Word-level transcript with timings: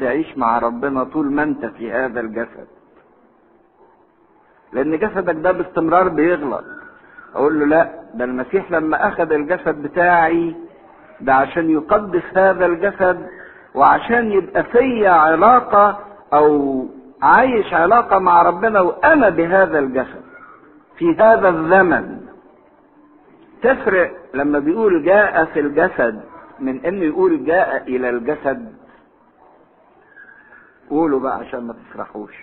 تعيش 0.00 0.38
مع 0.38 0.58
ربنا 0.58 1.04
طول 1.04 1.32
ما 1.32 1.42
انت 1.42 1.66
في 1.66 1.92
هذا 1.92 2.20
الجسد. 2.20 2.66
لأن 4.72 4.98
جسدك 4.98 5.34
ده 5.34 5.52
باستمرار 5.52 6.08
بيغلط. 6.08 6.64
أقول 7.34 7.60
له 7.60 7.66
لا 7.66 7.92
ده 8.14 8.24
المسيح 8.24 8.70
لما 8.72 9.08
أخذ 9.08 9.32
الجسد 9.32 9.82
بتاعي 9.82 10.54
ده 11.20 11.34
عشان 11.34 11.70
يقدس 11.70 12.22
هذا 12.36 12.66
الجسد 12.66 13.26
وعشان 13.74 14.32
يبقى 14.32 14.64
فيا 14.64 15.10
علاقة 15.10 15.98
أو 16.32 16.86
عايش 17.22 17.74
علاقة 17.74 18.18
مع 18.18 18.42
ربنا 18.42 18.80
وأنا 18.80 19.28
بهذا 19.28 19.78
الجسد. 19.78 20.22
في 20.98 21.14
هذا 21.18 21.48
الزمن 21.48 22.20
تفرق 23.62 24.12
لما 24.34 24.58
بيقول 24.58 25.04
جاء 25.04 25.44
في 25.44 25.60
الجسد 25.60 26.20
من 26.60 26.84
إنه 26.84 27.04
يقول 27.04 27.44
جاء 27.44 27.82
إلى 27.88 28.10
الجسد. 28.10 28.72
قولوا 30.90 31.20
بقى 31.20 31.36
عشان 31.38 31.60
ما 31.60 31.72
تسرحوش. 31.74 32.34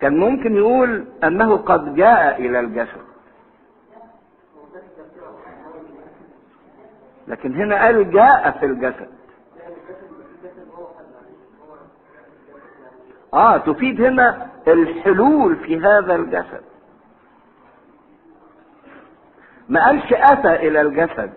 كان 0.00 0.16
ممكن 0.16 0.56
يقول 0.56 1.04
أنه 1.24 1.56
قد 1.56 1.94
جاء 1.94 2.40
إلى 2.40 2.60
الجسد 2.60 3.06
لكن 7.28 7.54
هنا 7.54 7.84
قال 7.84 8.10
جاء 8.10 8.50
في 8.50 8.66
الجسد. 8.66 9.08
آه 13.34 13.56
تفيد 13.56 14.00
هنا 14.00 14.50
الحلول 14.68 15.56
في 15.56 15.78
هذا 15.80 16.14
الجسد. 16.14 16.62
ما 19.68 19.86
قالش 19.86 20.12
أتى 20.12 20.54
إلى 20.68 20.80
الجسد. 20.80 21.32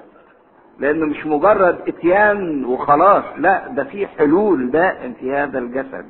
لأنه 0.80 1.06
مش 1.06 1.26
مجرد 1.26 1.78
إتيان 1.88 2.66
وخلاص 2.66 3.24
لا 3.38 3.68
ده 3.68 3.84
في 3.84 4.08
حلول 4.08 4.72
دائم 4.72 5.14
في 5.14 5.34
هذا 5.36 5.60
الجسد. 5.60 6.06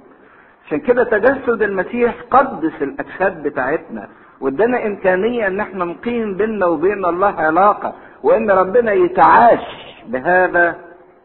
عشان 0.66 0.80
كده 0.80 1.04
تجسد 1.04 1.62
المسيح 1.62 2.16
قدس 2.32 2.74
الأجساد 2.82 3.44
بتاعتنا 3.44 4.08
وادانا 4.42 4.86
إمكانية 4.88 5.48
إن 5.48 5.60
إحنا 5.60 5.86
نقيم 5.86 6.38
بيننا 6.38 6.66
وبين 6.66 7.06
الله 7.06 7.28
علاقة 7.28 7.94
وإن 8.24 8.52
ربنا 8.52 8.92
يتعاش 8.94 9.96
بهذا 10.08 10.76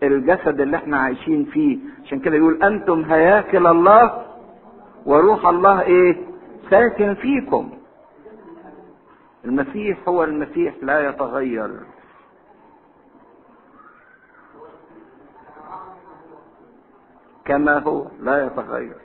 الجسد 0.02 0.60
اللي 0.60 0.76
إحنا 0.76 0.96
عايشين 0.98 1.44
فيه. 1.44 1.78
عشان 2.04 2.18
كده 2.18 2.36
يقول 2.36 2.62
أنتم 2.62 3.04
هياكل 3.04 3.66
الله 3.66 4.22
وروح 5.06 5.46
الله 5.46 5.80
إيه؟ 5.82 6.16
ساكن 6.70 7.14
فيكم. 7.14 7.70
المسيح 9.44 9.98
هو 10.08 10.24
المسيح 10.24 10.74
لا 10.82 11.08
يتغير. 11.08 11.70
كما 17.44 17.78
هو 17.78 18.06
لا 18.22 18.46
يتغير. 18.46 18.96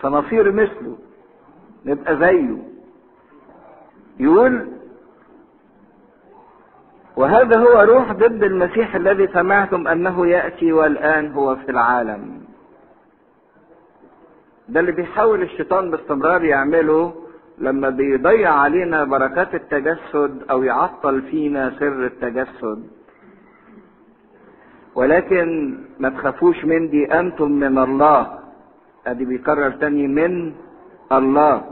فنصير 0.00 0.52
مثله 0.52 0.96
نبقى 1.84 2.16
زيه. 2.16 2.56
يقول 4.20 4.68
وهذا 7.16 7.58
هو 7.58 7.80
روح 7.80 8.12
ضد 8.12 8.42
المسيح 8.42 8.94
الذي 8.94 9.26
سمعتم 9.26 9.88
أنه 9.88 10.26
يأتي 10.26 10.72
والآن 10.72 11.32
هو 11.32 11.56
في 11.56 11.70
العالم. 11.70 12.40
ده 14.68 14.80
اللي 14.80 14.92
بيحاول 14.92 15.42
الشيطان 15.42 15.90
باستمرار 15.90 16.44
يعمله 16.44 17.14
لما 17.58 17.90
بيضيع 17.90 18.52
علينا 18.54 19.04
بركات 19.04 19.54
التجسد 19.54 20.42
أو 20.50 20.62
يعطل 20.62 21.22
فينا 21.22 21.72
سر 21.78 22.06
التجسد. 22.06 22.97
ولكن 24.98 25.78
ما 25.98 26.08
تخافوش 26.08 26.64
من 26.64 26.90
دي 26.90 27.06
أنتم 27.20 27.50
من 27.50 27.78
الله. 27.78 28.38
أدي 29.06 29.24
بيكرر 29.24 29.70
تاني 29.70 30.06
من 30.06 30.52
الله. 31.12 31.64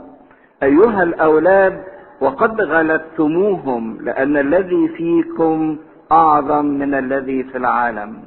أيها 0.63 1.03
الأولاد 1.03 1.83
وقد 2.21 2.61
غلبتموهم 2.61 3.97
لأن 4.01 4.37
الذي 4.37 4.87
فيكم 4.87 5.77
أعظم 6.11 6.65
من 6.65 6.93
الذي 6.93 7.43
في 7.43 7.57
العالم. 7.57 8.23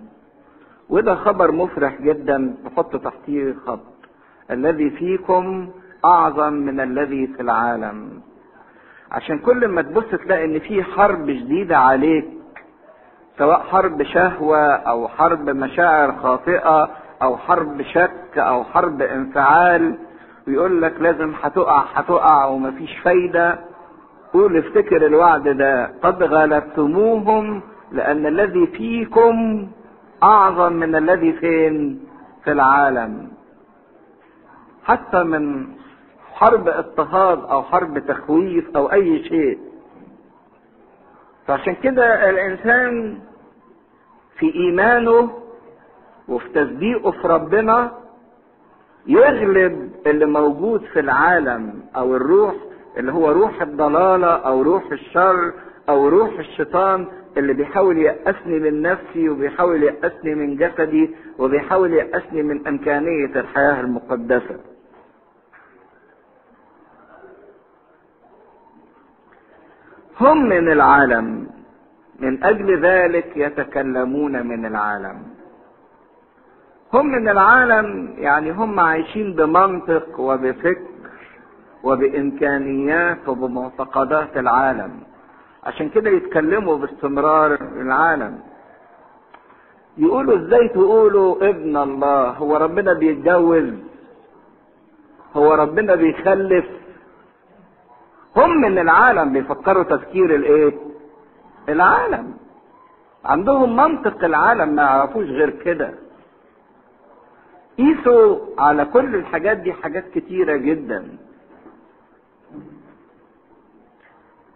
وده 0.88 1.14
خبر 1.14 1.52
مفرح 1.52 2.02
جدا 2.02 2.54
تحط 2.64 2.96
تحتيه 2.96 3.54
خط. 3.66 3.94
الذي 4.50 4.90
فيكم 4.90 5.68
أعظم 6.04 6.52
من 6.52 6.80
الذي 6.80 7.26
في 7.26 7.40
العالم. 7.42 8.20
عشان 9.10 9.38
كل 9.38 9.68
ما 9.68 9.82
تبص 9.82 10.10
تلاقي 10.24 10.44
إن 10.44 10.58
في 10.58 10.82
حرب 10.82 11.26
شديده 11.32 11.78
عليك. 11.78 12.39
سواء 13.38 13.60
حرب 13.60 14.02
شهوة 14.02 14.72
أو 14.72 15.08
حرب 15.08 15.50
مشاعر 15.50 16.12
خاطئة 16.22 16.88
أو 17.22 17.36
حرب 17.36 17.82
شك 17.82 18.38
أو 18.38 18.64
حرب 18.64 19.02
انفعال 19.02 19.98
ويقول 20.48 20.82
لك 20.82 20.94
لازم 21.00 21.32
هتقع 21.42 21.84
هتقع 21.94 22.44
ومفيش 22.44 22.98
فايدة. 22.98 23.58
قول 24.32 24.56
افتكر 24.56 25.06
الوعد 25.06 25.48
ده 25.48 25.90
قد 26.02 26.22
غلبتموهم 26.22 27.62
لأن 27.92 28.26
الذي 28.26 28.66
فيكم 28.66 29.66
أعظم 30.22 30.72
من 30.72 30.94
الذي 30.96 31.32
فين؟ 31.32 32.00
في 32.44 32.52
العالم. 32.52 33.28
حتى 34.84 35.22
من 35.22 35.66
حرب 36.34 36.68
اضطهاد 36.68 37.38
أو 37.44 37.62
حرب 37.62 37.98
تخويف 37.98 38.76
أو 38.76 38.92
أي 38.92 39.24
شيء 39.24 39.58
فعشان 41.46 41.74
كده 41.74 42.30
الإنسان 42.30 43.18
في 44.38 44.54
إيمانه 44.54 45.30
وفي 46.28 46.48
تصديقه 46.48 47.10
في 47.10 47.28
ربنا 47.28 47.92
يغلب 49.06 49.90
اللي 50.06 50.26
موجود 50.26 50.84
في 50.84 51.00
العالم 51.00 51.82
أو 51.96 52.16
الروح 52.16 52.54
اللي 52.96 53.12
هو 53.12 53.30
روح 53.32 53.62
الضلالة 53.62 54.26
أو 54.26 54.62
روح 54.62 54.92
الشر 54.92 55.52
أو 55.88 56.08
روح 56.08 56.38
الشيطان 56.38 57.06
اللي 57.36 57.52
بيحاول 57.52 57.98
يأسني 57.98 58.58
من 58.58 58.82
نفسي 58.82 59.28
وبيحاول 59.28 59.82
يأسني 59.82 60.34
من 60.34 60.56
جسدي 60.56 61.14
وبيحاول 61.38 61.92
يأسني 61.92 62.42
من 62.42 62.66
إمكانية 62.68 63.40
الحياة 63.40 63.80
المقدسة. 63.80 64.56
هم 70.20 70.48
من 70.48 70.72
العالم. 70.72 71.46
من 72.20 72.44
أجل 72.44 72.80
ذلك 72.80 73.36
يتكلمون 73.36 74.46
من 74.46 74.66
العالم. 74.66 75.22
هم 76.94 77.06
من 77.06 77.28
العالم 77.28 78.14
يعني 78.18 78.50
هم 78.50 78.80
عايشين 78.80 79.34
بمنطق 79.34 80.20
وبفكر 80.20 80.90
وبإمكانيات 81.82 83.28
وبمعتقدات 83.28 84.36
العالم. 84.36 84.90
عشان 85.64 85.88
كده 85.88 86.10
يتكلموا 86.10 86.76
باستمرار 86.76 87.54
العالم. 87.54 88.38
يقولوا 89.98 90.36
إزاي 90.36 90.68
تقولوا 90.68 91.48
ابن 91.48 91.76
الله؟ 91.76 92.28
هو 92.28 92.56
ربنا 92.56 92.92
بيتجوز 92.92 93.70
هو 95.36 95.54
ربنا 95.54 95.94
بيخلف 95.94 96.64
هم 98.36 98.60
من 98.60 98.78
العالم 98.78 99.32
بيفكروا 99.32 99.82
تفكير 99.82 100.34
الإيه؟ 100.34 100.72
العالم. 101.68 102.36
عندهم 103.24 103.76
منطق 103.76 104.24
العالم 104.24 104.68
ما 104.74 104.82
يعرفوش 104.82 105.26
غير 105.26 105.50
كده. 105.50 105.94
قيسوا 107.78 108.38
على 108.58 108.84
كل 108.84 109.14
الحاجات 109.14 109.56
دي 109.56 109.72
حاجات 109.72 110.04
كتيرة 110.14 110.56
جدا. 110.56 111.16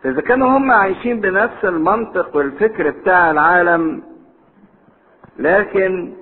فإذا 0.02 0.20
كانوا 0.20 0.48
هم 0.58 0.70
عايشين 0.70 1.20
بنفس 1.20 1.64
المنطق 1.64 2.36
والفكر 2.36 2.90
بتاع 2.90 3.30
العالم 3.30 4.02
لكن 5.38 6.14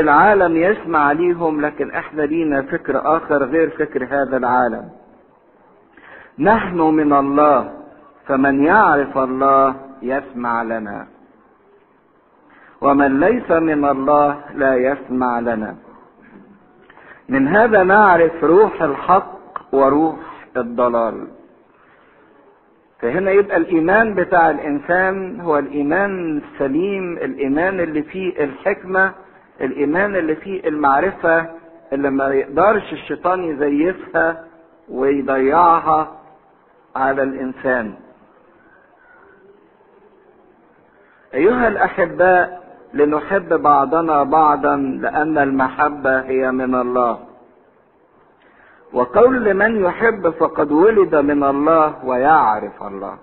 العالم 0.00 0.56
يسمع 0.56 1.12
ليهم 1.12 1.60
لكن 1.60 1.90
إحنا 1.90 2.22
لينا 2.22 2.62
فكر 2.62 3.16
آخر 3.16 3.44
غير 3.44 3.70
فكر 3.70 4.04
هذا 4.04 4.36
العالم. 4.36 4.88
نحن 6.38 6.80
من 6.80 7.12
الله 7.12 7.72
فمن 8.26 8.64
يعرف 8.64 9.18
الله 9.18 9.74
يسمع 10.02 10.62
لنا. 10.62 11.06
ومن 12.80 13.20
ليس 13.20 13.50
من 13.50 13.84
الله 13.84 14.40
لا 14.54 14.74
يسمع 14.76 15.40
لنا. 15.40 15.76
من 17.28 17.48
هذا 17.48 17.82
نعرف 17.82 18.44
روح 18.44 18.82
الحق 18.82 19.38
وروح 19.72 20.16
الضلال. 20.56 21.26
فهنا 23.00 23.30
يبقى 23.30 23.56
الإيمان 23.56 24.14
بتاع 24.14 24.50
الإنسان 24.50 25.40
هو 25.40 25.58
الإيمان 25.58 26.38
السليم 26.38 27.12
الإيمان 27.12 27.80
اللي 27.80 28.02
فيه 28.02 28.44
الحكمة 28.44 29.12
الإيمان 29.60 30.16
اللي 30.16 30.36
فيه 30.36 30.68
المعرفة 30.68 31.46
اللي 31.92 32.10
ما 32.10 32.28
يقدرش 32.28 32.92
الشيطان 32.92 33.44
يزيفها 33.44 34.44
ويضيعها 34.88 36.12
على 36.96 37.22
الإنسان. 37.22 37.94
أيها 41.34 41.68
الأحباء 41.68 42.64
لنحب 42.94 43.62
بعضنا 43.62 44.22
بعضا 44.22 44.76
لأن 44.76 45.38
المحبة 45.38 46.20
هي 46.20 46.50
من 46.52 46.74
الله. 46.74 47.18
وقول 48.92 49.44
لمن 49.44 49.84
يحب 49.84 50.30
فقد 50.30 50.72
ولد 50.72 51.14
من 51.14 51.44
الله 51.44 52.04
ويعرف 52.04 52.82
الله. 52.82 53.18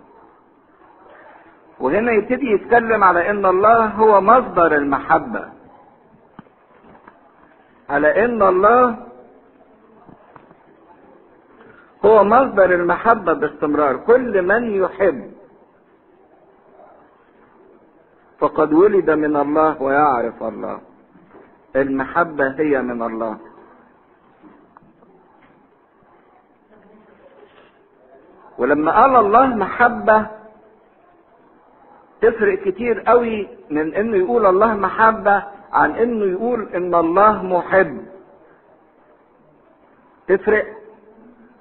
وهنا 1.80 2.12
يبتدي 2.12 2.52
يتكلم 2.52 3.04
على 3.04 3.30
إن 3.30 3.46
الله 3.46 3.86
هو 3.86 4.22
مصدر 4.22 4.76
المحبة. 4.76 5.61
على 7.92 8.26
إن 8.26 8.42
الله 8.42 8.98
هو 12.06 12.24
مصدر 12.24 12.70
المحبة 12.74 13.34
باستمرار. 13.34 13.96
كل 13.98 14.42
من 14.42 14.64
يحب 14.84 15.32
فقد 18.40 18.74
ولد 18.74 19.10
من 19.10 19.36
الله 19.36 19.82
ويعرف 19.82 20.44
الله. 20.44 20.80
المحبة 21.76 22.48
هي 22.60 22.82
من 22.82 23.02
الله. 23.04 23.38
ولما 28.58 28.92
قال 28.92 29.16
الله 29.16 29.46
محبة 29.46 30.28
تفرق 32.22 32.60
كتير 32.64 33.00
قوي 33.00 33.48
من 33.70 33.96
إنه 33.96 34.18
يقول 34.18 34.46
الله 34.46 34.74
محبة 34.74 35.44
عن 35.74 35.92
إنه 35.92 36.26
يقول 36.26 36.68
إن 36.76 36.96
الله 36.96 37.44
محب. 37.44 37.98
تفرق؟ 40.28 40.66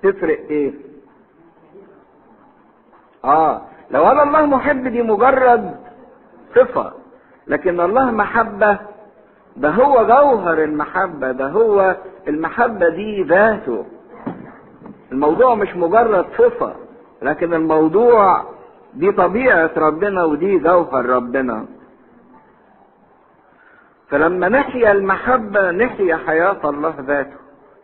تفرق 0.03 0.39
إيه؟ 0.51 0.73
آه. 3.25 3.63
لو 3.91 4.05
قال 4.05 4.19
الله 4.21 4.47
محب 4.47 4.89
دي 4.89 5.03
مجرد 5.03 5.77
صفة 6.55 6.93
لكن 7.47 7.81
الله 7.81 8.11
محبة 8.11 8.79
ده 9.57 9.71
هو 9.71 10.07
جوهر 10.07 10.65
المحبة 10.65 11.33
ده 11.33 11.49
هو 11.49 11.97
المحبة 12.29 12.89
دي 12.89 13.23
ذاته. 13.23 13.85
الموضوع 15.13 15.55
مش 15.55 15.77
مجرد 15.77 16.27
صفة 16.39 16.75
لكن 17.23 17.55
الموضوع 17.55 18.45
دي 18.95 19.13
طبيعة 19.13 19.71
ربنا 19.77 20.25
ودي 20.25 20.59
جوهر 20.59 21.07
ربنا. 21.07 21.67
فلما 24.11 24.49
نحيا 24.49 24.93
المحبة 24.93 25.71
نحيا 25.71 26.17
حياة 26.17 26.71
الله 26.71 26.95
ذاته. 27.01 27.37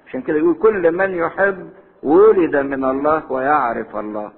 عشان 0.07 0.23
كده 0.23 0.39
يقول 0.39 0.55
كل 0.55 0.93
من 0.93 1.15
يحب 1.15 1.71
ولد 2.03 2.57
من 2.57 2.85
الله 2.85 3.33
ويعرف 3.33 3.97
الله. 3.97 4.33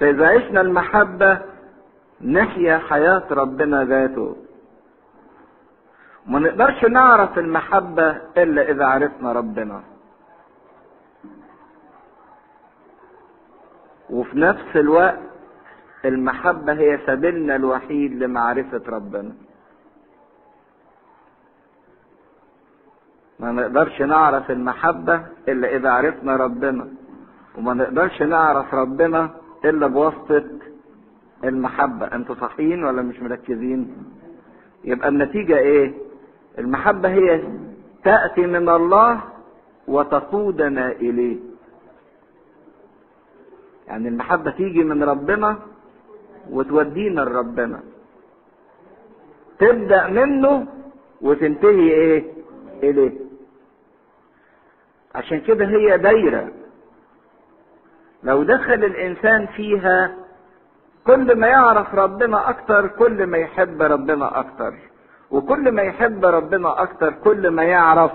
فإذا 0.00 0.28
عشنا 0.28 0.60
المحبة 0.60 1.38
نحيا 2.24 2.78
حياة 2.78 3.22
ربنا 3.30 3.84
ذاته. 3.84 4.36
ما 6.26 6.38
نقدرش 6.38 6.84
نعرف 6.84 7.38
المحبة 7.38 8.16
إلا 8.36 8.70
إذا 8.70 8.84
عرفنا 8.84 9.32
ربنا. 9.32 9.82
وفي 14.10 14.38
نفس 14.38 14.76
الوقت 14.76 15.18
المحبة 16.04 16.72
هي 16.72 16.98
سبيلنا 17.06 17.56
الوحيد 17.56 18.22
لمعرفة 18.22 18.82
ربنا. 18.88 19.32
ما 23.40 23.52
نقدرش 23.52 24.02
نعرف 24.02 24.50
المحبة 24.50 25.22
إلا 25.48 25.76
إذا 25.76 25.90
عرفنا 25.90 26.36
ربنا. 26.36 26.88
وما 27.58 27.74
نقدرش 27.74 28.22
نعرف 28.22 28.74
ربنا 28.74 29.30
إلا 29.64 29.86
بواسطة 29.86 30.44
المحبة. 31.44 32.06
أنتوا 32.06 32.34
صحيين 32.34 32.84
ولا 32.84 33.02
مش 33.02 33.20
مركزين؟ 33.22 33.96
يبقى 34.84 35.08
النتيجة 35.08 35.58
إيه؟ 35.58 35.94
المحبة 36.58 37.08
هي 37.08 37.42
تأتي 38.04 38.46
من 38.46 38.68
الله 38.68 39.20
وتقودنا 39.88 40.92
إليه. 40.92 41.36
يعني 43.86 44.08
المحبة 44.08 44.50
تيجي 44.50 44.84
من 44.84 45.02
ربنا 45.02 45.58
وتودينا 46.50 47.20
لربنا. 47.20 47.80
تبدأ 49.58 50.08
منه 50.08 50.66
وتنتهي 51.20 51.90
إيه؟ 51.90 52.24
إليه. 52.82 53.27
عشان 55.14 55.40
كده 55.40 55.66
هي 55.66 55.98
دايرة. 55.98 56.48
لو 58.22 58.42
دخل 58.42 58.84
الإنسان 58.84 59.46
فيها 59.46 60.14
كل 61.06 61.38
ما 61.38 61.46
يعرف 61.46 61.94
ربنا 61.94 62.50
أكتر 62.50 62.86
كل 62.86 63.26
ما 63.26 63.38
يحب 63.38 63.82
ربنا 63.82 64.40
أكتر. 64.40 64.74
وكل 65.30 65.72
ما 65.72 65.82
يحب 65.82 66.24
ربنا 66.24 66.82
أكتر 66.82 67.12
كل 67.12 67.48
ما 67.48 67.64
يعرف 67.64 68.12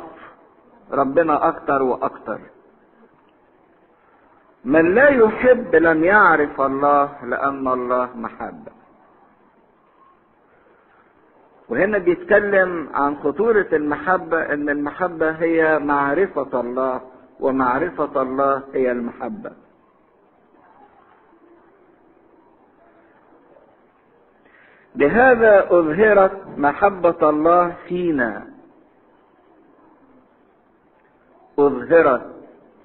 ربنا 0.92 1.48
أكتر 1.48 1.84
وأكتر. 1.84 2.40
من 4.66 4.96
لا 4.96 5.10
يحب 5.10 5.76
لم 5.76 6.04
يعرف 6.04 6.62
الله 6.62 7.26
لأن 7.26 7.68
الله 7.68 8.10
محبة. 8.16 8.83
وهنا 11.70 11.98
بيتكلم 11.98 12.90
عن 12.94 13.16
خطورة 13.16 13.68
المحبة 13.74 14.54
إن 14.54 14.70
المحبة 14.70 15.32
هي 15.32 15.80
معرفة 15.80 16.60
الله 16.60 17.02
ومعرفة 17.40 18.22
الله 18.22 18.64
هي 18.74 18.92
المحبة. 18.92 19.52
بهذا 24.96 25.66
أظهرت 25.72 26.42
محبة 26.58 27.30
الله 27.30 27.76
فينا. 27.88 28.48
أظهرت 31.60 32.34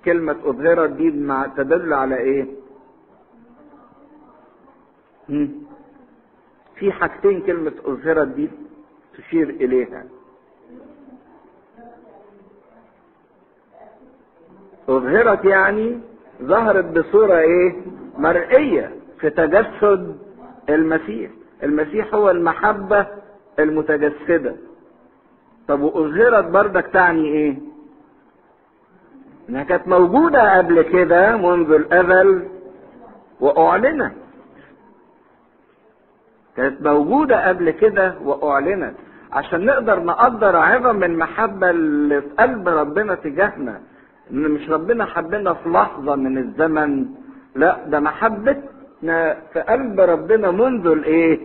كلمة 0.04 0.36
أظهرت 0.44 0.90
دي 0.90 1.10
تدل 1.56 1.92
على؟ 1.92 2.46
مم. 5.28 5.48
في 6.76 6.92
حاجتين 6.92 7.40
كلمة 7.40 7.72
أظهرت 7.84 8.28
دي 8.28 8.50
تشير 9.18 9.48
إليها. 9.50 10.04
أظهرت 14.88 15.44
يعني 15.44 16.00
ظهرت 16.42 16.84
بصورة 16.84 17.38
إيه؟ 17.38 17.76
مرئية 18.18 18.94
في 19.20 19.30
تجسد 19.30 20.18
المسيح. 20.68 21.30
المسيح 21.62 22.14
هو 22.14 22.30
المحبة 22.30 23.06
المتجسدة. 23.58 24.56
طب 25.68 25.80
وأظهرت 25.80 26.44
بردك 26.44 26.86
تعني 26.92 27.28
إيه؟ 27.28 27.58
إنها 29.48 29.64
كانت 29.64 29.88
موجودة 29.88 30.58
قبل 30.58 30.82
كده 30.82 31.36
منذ 31.36 31.72
الأزل 31.72 32.48
وأعلنت 33.40 34.12
كانت 36.56 36.82
موجودة 36.82 37.48
قبل 37.48 37.70
كده 37.70 38.14
وأعلنت 38.24 38.94
عشان 39.32 39.66
نقدر 39.66 40.02
نقدر 40.02 40.56
عظم 40.56 41.04
المحبة 41.04 41.70
اللي 41.70 42.20
في 42.22 42.28
قلب 42.38 42.68
ربنا 42.68 43.14
تجاهنا. 43.14 43.80
إن 44.30 44.50
مش 44.50 44.70
ربنا 44.70 45.04
حبنا 45.04 45.54
في 45.54 45.68
لحظة 45.68 46.16
من 46.16 46.38
الزمن 46.38 47.06
لا 47.54 47.76
ده 47.86 48.00
محبتنا 48.00 49.36
في 49.52 49.60
قلب 49.60 50.00
ربنا 50.00 50.50
منذ 50.50 50.86
الإيه؟ 50.86 51.38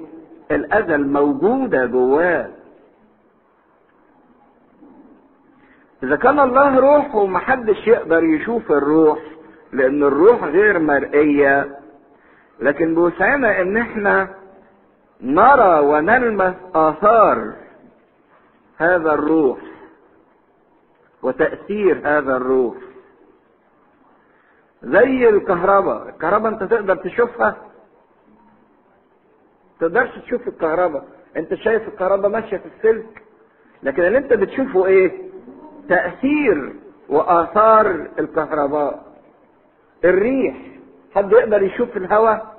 الازل 0.52 1.08
موجودة 1.08 1.86
جواه. 1.86 2.48
إذا 6.04 6.16
كان 6.16 6.40
الله 6.40 6.80
روح 6.80 7.16
ومحدش 7.16 7.88
يقدر 7.88 8.24
يشوف 8.24 8.72
الروح 8.72 9.20
لأن 9.74 10.04
الروح 10.04 10.44
غير 10.44 10.80
مرئية. 10.80 11.80
لكن 12.60 12.96
بوسعنا 12.96 13.62
إن 13.62 13.78
إحنا 13.78 14.28
نرى 15.22 15.80
ونلمس 15.80 16.54
آثار 16.76 17.54
هذا 18.78 19.14
الروح 19.14 19.58
وتأثير 21.24 21.98
هذا 22.04 22.38
الروح. 22.38 22.76
زي 24.84 25.30
الكهرباء. 25.30 26.10
الكهرباء 26.10 26.52
انت 26.52 26.64
تقدر 26.64 26.96
تشوفها؟ 26.96 27.56
تقدرش 29.80 30.10
تشوف 30.20 30.48
الكهرباء. 30.48 31.06
انت 31.38 31.54
شايف 31.54 31.88
الكهرباء 31.88 32.32
ماشية 32.32 32.58
في 32.58 32.66
السلك 32.78 33.24
لكن 33.84 34.04
اللي 34.04 34.18
انت 34.18 34.34
بتشوفه 34.34 34.86
إيه؟ 34.86 35.30
تأثير 35.90 36.76
وآثار 37.10 38.08
الكهرباء. 38.20 39.14
الريح 40.06 40.56
حد 41.16 41.32
يقدر 41.32 41.62
يشوف 41.64 41.98
الهواء؟ 41.98 42.54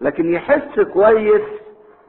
لكن 0.00 0.32
يحس 0.32 0.80
كويس 0.80 1.42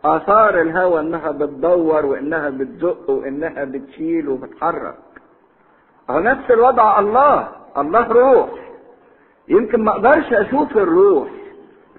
آثار 0.06 0.62
الهواء 0.62 1.02
إنها 1.02 1.32
بتدور 1.32 2.06
وإنها 2.06 2.50
بتزق 2.50 3.10
وإنها 3.10 3.64
بتشيل 3.64 4.30
وبتحرك. 4.30 4.98
أهو 6.10 6.20
نفس 6.20 6.52
الوضع 6.52 7.00
الله. 7.00 7.50
الله 7.78 8.08
روح. 8.08 8.50
يمكن 9.48 9.84
ما 9.84 9.92
أقدرش 9.92 10.34
أشوف 10.34 10.78
الروح 10.78 11.30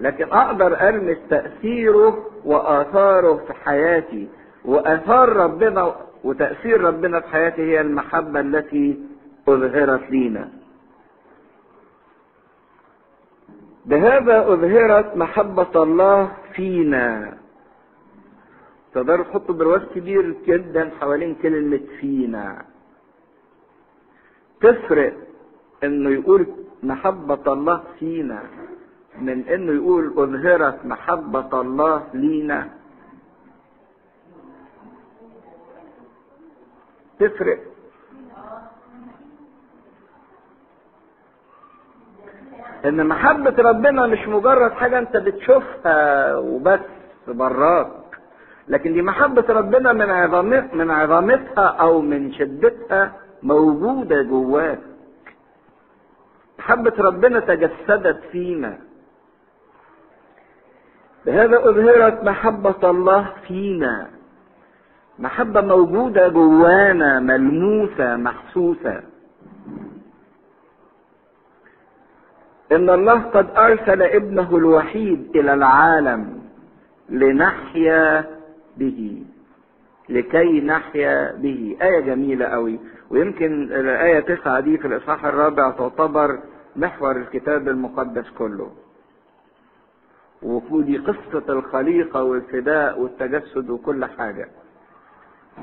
لكن 0.01 0.31
أقدر 0.31 0.89
ألمس 0.89 1.17
تأثيره 1.29 2.25
وآثاره 2.45 3.35
في 3.47 3.53
حياتي. 3.53 4.29
وآثار 4.65 5.29
ربنا 5.29 5.95
وتأثير 6.23 6.81
ربنا 6.81 7.19
في 7.19 7.27
حياتي 7.27 7.61
هي 7.61 7.81
المحبة 7.81 8.39
التي 8.39 8.99
أظهرت 9.47 10.11
لينا. 10.11 10.49
بهذا 13.85 14.53
أظهرت 14.53 15.17
محبة 15.17 15.83
الله 15.83 16.31
فينا. 16.53 17.40
تقدروا 18.93 19.25
تحطوا 19.25 19.55
برواز 19.55 19.81
كبير 19.95 20.35
جدا 20.47 20.91
حوالين 20.99 21.35
كلمه 21.35 21.79
فينا 21.99 22.65
تفرق 24.61 25.13
إنه 25.83 26.09
يقول 26.09 26.47
محبة 26.83 27.53
الله 27.53 27.83
فينا 27.99 28.43
من 29.19 29.47
إنه 29.47 29.71
يقول 29.73 30.05
أظهرت 30.17 30.85
محبة 30.85 31.61
الله 31.61 32.07
لينا. 32.13 32.69
تفرق. 37.19 37.59
إن 42.85 43.07
محبة 43.07 43.55
ربنا 43.63 44.07
مش 44.07 44.27
مجرد 44.27 44.71
حاجة 44.71 44.99
أنت 44.99 45.17
بتشوفها 45.17 46.35
وبس 46.37 46.79
براك 47.27 48.00
لكن 48.71 48.93
دي 48.93 49.01
محبة 49.01 49.45
ربنا 49.49 49.93
من 49.93 50.09
عظمت 50.09 50.73
من 50.73 50.91
عظمتها 50.91 51.67
أو 51.67 52.01
من 52.01 52.33
شدتها 52.33 53.13
موجودة 53.43 54.21
جواك. 54.21 54.79
محبة 56.59 56.93
ربنا 56.99 57.39
تجسدت 57.39 58.19
فينا. 58.31 58.77
بهذا 61.25 61.57
أظهرت 61.69 62.23
محبة 62.23 62.89
الله 62.89 63.33
فينا. 63.47 64.07
محبة 65.19 65.61
موجودة 65.61 66.27
جوانا 66.27 67.19
ملموسة 67.19 68.15
محسوسة. 68.15 69.03
إن 72.71 72.89
الله 72.89 73.19
قد 73.19 73.47
أرسل 73.57 74.01
ابنه 74.01 74.57
الوحيد 74.57 75.35
إلى 75.35 75.53
العالم 75.53 76.41
لنحيا 77.09 78.25
به 78.77 79.23
لكي 80.09 80.61
نحيا 80.61 81.31
به. 81.31 81.77
آية 81.81 81.99
جميلة 81.99 82.45
قوي. 82.45 82.79
ويمكن 83.09 83.63
الآية 83.63 84.19
تسعة 84.19 84.59
دي 84.59 84.77
في 84.77 84.87
الإصحاح 84.87 85.25
الرابع 85.25 85.71
تعتبر 85.71 86.39
محور 86.75 87.15
الكتاب 87.15 87.67
المقدس 87.67 88.29
كله. 88.29 88.71
ودي 90.41 90.97
قصة 90.97 91.43
الخليقة 91.49 92.23
والفداء 92.23 92.99
والتجسد 92.99 93.69
وكل 93.69 94.05
حاجة. 94.05 94.47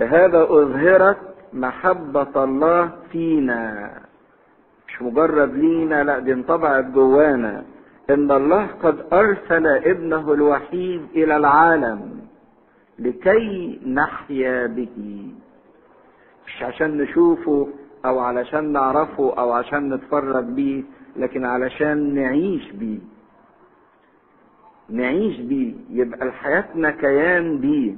بهذا 0.01 0.43
أظهرت 0.43 1.19
محبة 1.53 2.45
الله 2.45 2.91
فينا. 3.13 3.91
مش 4.89 5.03
مجرد 5.03 5.55
لينا 5.55 6.05
لا 6.05 6.19
دي 6.19 6.33
انطبعت 6.33 6.85
جوانا. 6.85 7.65
إن 8.11 8.31
الله 8.31 8.67
قد 8.83 9.07
أرسل 9.13 9.67
ابنه 9.67 10.33
الوحيد 10.33 11.07
إلى 11.15 11.37
العالم. 11.37 12.28
لكي 12.99 13.81
نحيا 13.87 14.67
به 14.67 15.33
مش 16.47 16.63
عشان 16.63 16.97
نشوفه 16.97 17.69
أو 18.05 18.19
علشان 18.19 18.73
نعرفه 18.73 19.35
أو 19.39 19.53
عشان 19.53 19.95
نتفرج 19.95 20.45
بيه 20.45 20.83
لكن 21.17 21.45
علشان 21.45 22.15
نعيش 22.15 22.71
بيه. 22.71 22.99
نعيش 24.89 25.41
بيه. 25.41 25.75
يبقى 25.91 26.33
حياتنا 26.33 26.91
كيان 26.91 27.59
بيه. 27.59 27.97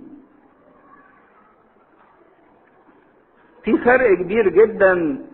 في 3.65 3.79
فرق 3.79 4.15
كبير 4.19 4.49
جدا 4.49 5.27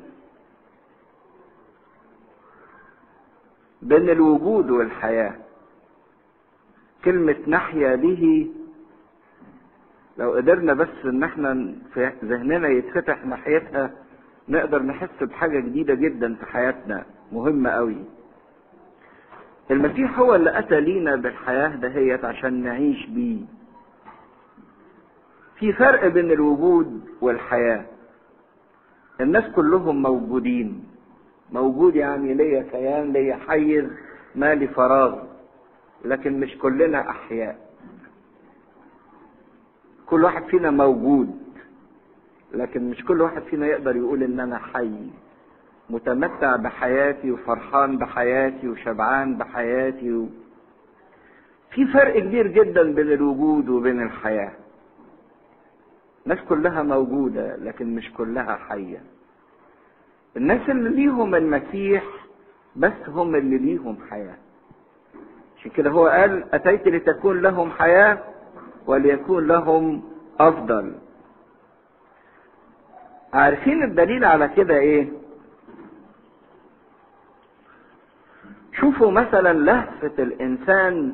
بين 3.83 4.11
الوجود 4.11 4.71
والحياة. 4.71 5.35
كلمة 7.05 7.37
نحيا 7.49 7.97
به 7.97 8.51
لو 10.19 10.33
قدرنا 10.33 10.73
بس 10.75 10.89
إن 11.05 11.23
إحنا 11.23 11.75
في 11.95 12.13
ذهننا 12.25 12.69
يتفتح 12.69 13.25
ناحيتها 13.27 13.91
نقدر 14.49 14.83
نحس 14.83 15.23
بحاجة 15.23 15.61
جديدة 15.61 15.95
جدا 15.95 16.35
في 16.35 16.47
حياتنا 16.47 17.05
مهمة 17.33 17.71
قوي. 17.71 17.97
المسيح 19.71 20.19
هو 20.19 20.35
اللي 20.35 20.59
أتى 20.59 20.81
لينا 20.81 21.17
بالحياة 21.17 21.69
دهيت 21.69 22.25
عشان 22.25 22.63
نعيش 22.63 23.07
بيه. 23.07 23.41
في 25.59 25.73
فرق 25.73 26.07
بين 26.07 26.31
الوجود 26.31 27.05
والحياة. 27.21 27.85
الناس 29.21 29.45
كلهم 29.53 30.03
موجودين. 30.03 30.85
موجود 31.53 31.97
يعني 31.97 32.35
ليا 32.35 32.63
كيان 32.63 33.13
ليا 33.13 33.37
حيز 33.49 33.85
مالي 34.35 34.69
فراغ 34.69 35.19
لكن 36.05 36.41
مش 36.41 36.59
كلنا 36.59 37.11
أحياء. 37.11 37.66
كل 40.07 40.25
واحد 40.25 40.45
فينا 40.45 40.71
موجود 40.71 41.39
لكن 42.55 42.91
مش 42.91 43.05
كل 43.05 43.21
واحد 43.21 43.43
فينا 43.43 43.67
يقدر 43.67 43.97
يقول 43.97 44.23
إن 44.23 44.41
أنا 44.41 44.59
حي. 44.59 45.11
متمتع 45.91 46.57
بحياتي 46.57 47.31
وفرحان 47.31 47.99
بحياتي 47.99 48.69
وشبعان 48.69 49.39
بحياتي 49.39 50.13
و... 50.13 50.27
في 51.71 51.87
فرق 51.87 52.19
كبير 52.19 52.47
جدا 52.47 52.83
بين 52.95 53.13
الوجود 53.13 53.69
وبين 53.69 54.03
الحياة. 54.03 54.53
الناس 56.27 56.39
كلها 56.49 56.83
موجودة 56.83 57.57
لكن 57.57 57.95
مش 57.95 58.13
كلها 58.13 58.57
حية. 58.57 59.03
الناس 60.37 60.71
اللي 60.71 60.89
ليهم 60.91 61.35
المسيح 61.35 62.05
بس 62.77 63.09
هم 63.09 63.35
اللي 63.35 63.59
ليهم 63.59 63.97
حياة. 64.11 64.37
عشان 65.59 65.71
كده 65.71 65.91
هو 65.91 66.07
قال 66.07 66.55
أتيت 66.55 66.89
لتكون 66.89 67.41
لهم 67.43 67.71
حياة؟ 67.71 68.19
وليكون 68.87 69.47
لهم 69.47 70.03
أفضل. 70.41 70.95
عارفين 73.35 73.83
الدليل 73.83 74.25
على 74.25 74.49
كده 74.49 74.75
إيه؟ 74.75 75.09
شوفوا 78.81 79.11
مثلا 79.11 79.53
لهفة 79.53 80.13
الإنسان 80.19 81.13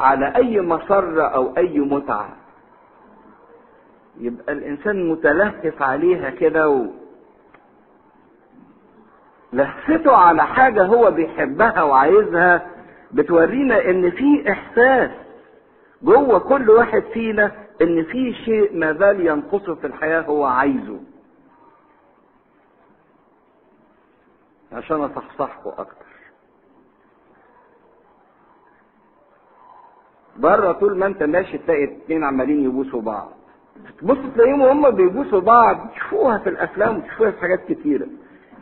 على 0.00 0.36
أي 0.36 0.60
مسرة 0.60 1.22
أو 1.22 1.56
أي 1.56 1.78
متعة. 1.78 2.28
يبقى 4.20 4.52
الإنسان 4.52 5.08
متلهف 5.10 5.82
عليها 5.82 6.30
كده 6.30 6.68
و... 6.68 6.86
لهفته 9.52 10.12
على 10.16 10.46
حاجة 10.46 10.84
هو 10.84 11.10
بيحبها 11.10 11.82
وعايزها 11.82 12.66
بتورينا 13.12 13.90
إن 13.90 14.10
في 14.10 14.50
إحساس. 14.52 15.10
جوه 16.04 16.38
كل 16.38 16.70
واحد 16.70 17.02
فينا 17.12 17.52
إن 17.82 18.04
في 18.04 18.34
شيء 18.34 18.76
ما 18.78 18.92
زال 18.92 19.26
ينقصه 19.26 19.74
في 19.74 19.86
الحياة 19.86 20.20
هو 20.20 20.44
عايزه. 20.44 21.00
عشان 24.72 25.00
أصحصحكم 25.00 25.70
أكتر. 25.78 26.04
بره 30.36 30.72
طول 30.72 30.98
ما 30.98 31.06
أنت 31.06 31.22
ماشي 31.22 31.58
تلاقي 31.58 31.84
اتنين 31.84 32.24
عمالين 32.24 32.64
يبوسوا 32.64 33.00
بعض. 33.00 33.32
تبص 34.00 34.18
تلاقيهم 34.34 34.60
وهم 34.60 34.90
بيبوسوا 34.90 35.40
بعض. 35.40 35.88
تشوفوها 35.94 36.38
في 36.38 36.48
الأفلام 36.48 36.98
وتشوفوها 36.98 37.30
في 37.30 37.40
حاجات 37.40 37.64
كتيرة. 37.68 38.06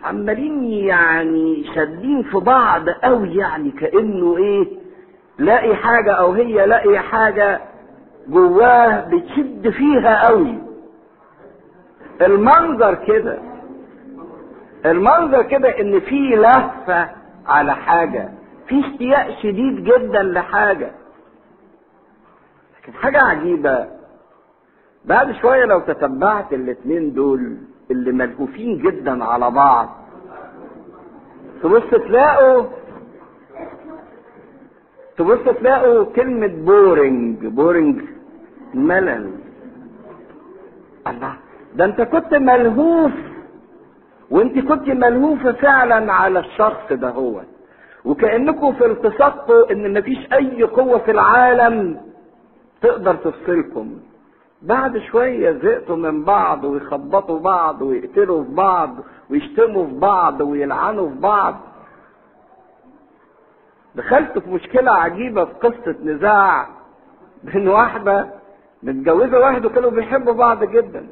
عمالين 0.05 0.65
يعني 0.65 1.65
شادين 1.75 2.23
في 2.23 2.39
بعض 2.39 2.89
قوي 2.89 3.35
يعني 3.37 3.71
كأنه 3.71 4.37
إيه؟ 4.37 4.83
لاقي 5.43 5.77
حاجة 5.77 6.13
أو 6.13 6.33
هي 6.33 6.67
لاقي 6.67 6.99
حاجة 6.99 7.61
جواه 8.29 9.09
بتشد 9.09 9.71
فيها 9.71 10.27
قوي. 10.29 10.59
المنظر 12.21 12.95
كده. 12.95 13.39
المنظر 14.87 15.43
كده 15.43 15.81
إن 15.81 16.01
في 16.01 16.29
لهفه 16.37 17.09
على 17.47 17.75
حاجة. 17.75 18.29
في 18.69 18.81
اشتياق 18.81 19.39
شديد 19.43 19.85
جدا 19.85 20.23
لحاجة. 20.23 20.91
لكن 22.83 22.93
حاجة 22.93 23.19
عجيبة. 23.23 23.87
بعد 25.05 25.33
شوية 25.33 25.65
لو 25.65 25.81
تتبعت 25.81 26.53
الاتنين 26.53 27.15
دول 27.15 27.57
اللي 27.91 28.13
ملهوفين 28.13 28.79
جدا 28.79 29.25
على 29.25 29.51
بعض 29.51 29.89
تبص 31.63 31.91
تلاقوا 31.91 32.65
تبص 35.19 35.45
تلاقوا 35.61 36.05
كلمة 36.05 36.47
boring 36.47 37.47
boring 37.47 38.03
ملل. 38.75 39.31
الله 41.07 41.33
ده 41.75 41.85
انت 41.85 42.01
كنت 42.03 42.35
ملهوف 42.35 43.13
وانت 44.31 44.59
كنت 44.59 44.89
ملهوفة 44.89 45.53
فعلا 45.53 46.13
على 46.13 46.39
الشخص 46.39 46.93
ده 46.93 47.09
هو. 47.11 47.41
وكأنكم 48.05 48.73
في 48.73 48.87
التصقوا 48.87 49.73
إن 49.73 49.99
مفيش 49.99 50.33
أي 50.33 50.63
قوة 50.63 50.99
في 50.99 51.11
العالم 51.11 52.01
تقدر 52.83 53.15
تفصلكم. 53.15 53.99
بعد 54.63 54.99
شوية 54.99 55.53
زهقتوا 55.53 55.97
من 55.97 56.25
بعض 56.25 56.65
ويخبطوا 56.65 57.39
بعض 57.39 57.83
ويقتلوا 57.83 58.45
في 58.45 58.51
بعض 58.51 58.91
ويشتموا 59.31 59.87
في 59.87 59.95
بعض 59.95 60.41
ويلعنوا 60.41 61.09
في 61.09 61.19
بعض. 61.19 61.55
دخلت 63.95 64.39
في 64.39 64.51
مشكلة 64.51 64.91
عجيبة 64.93 65.45
في 65.45 65.53
قصة 65.53 65.97
نزاع 66.05 66.69
بين 67.45 67.69
واحدة 67.69 68.29
متجوزة 68.83 69.39
واحد 69.39 69.65
وكانوا 69.67 69.91
بيحبوا 69.91 70.33
بعض 70.33 70.65
جدا. 70.65 71.07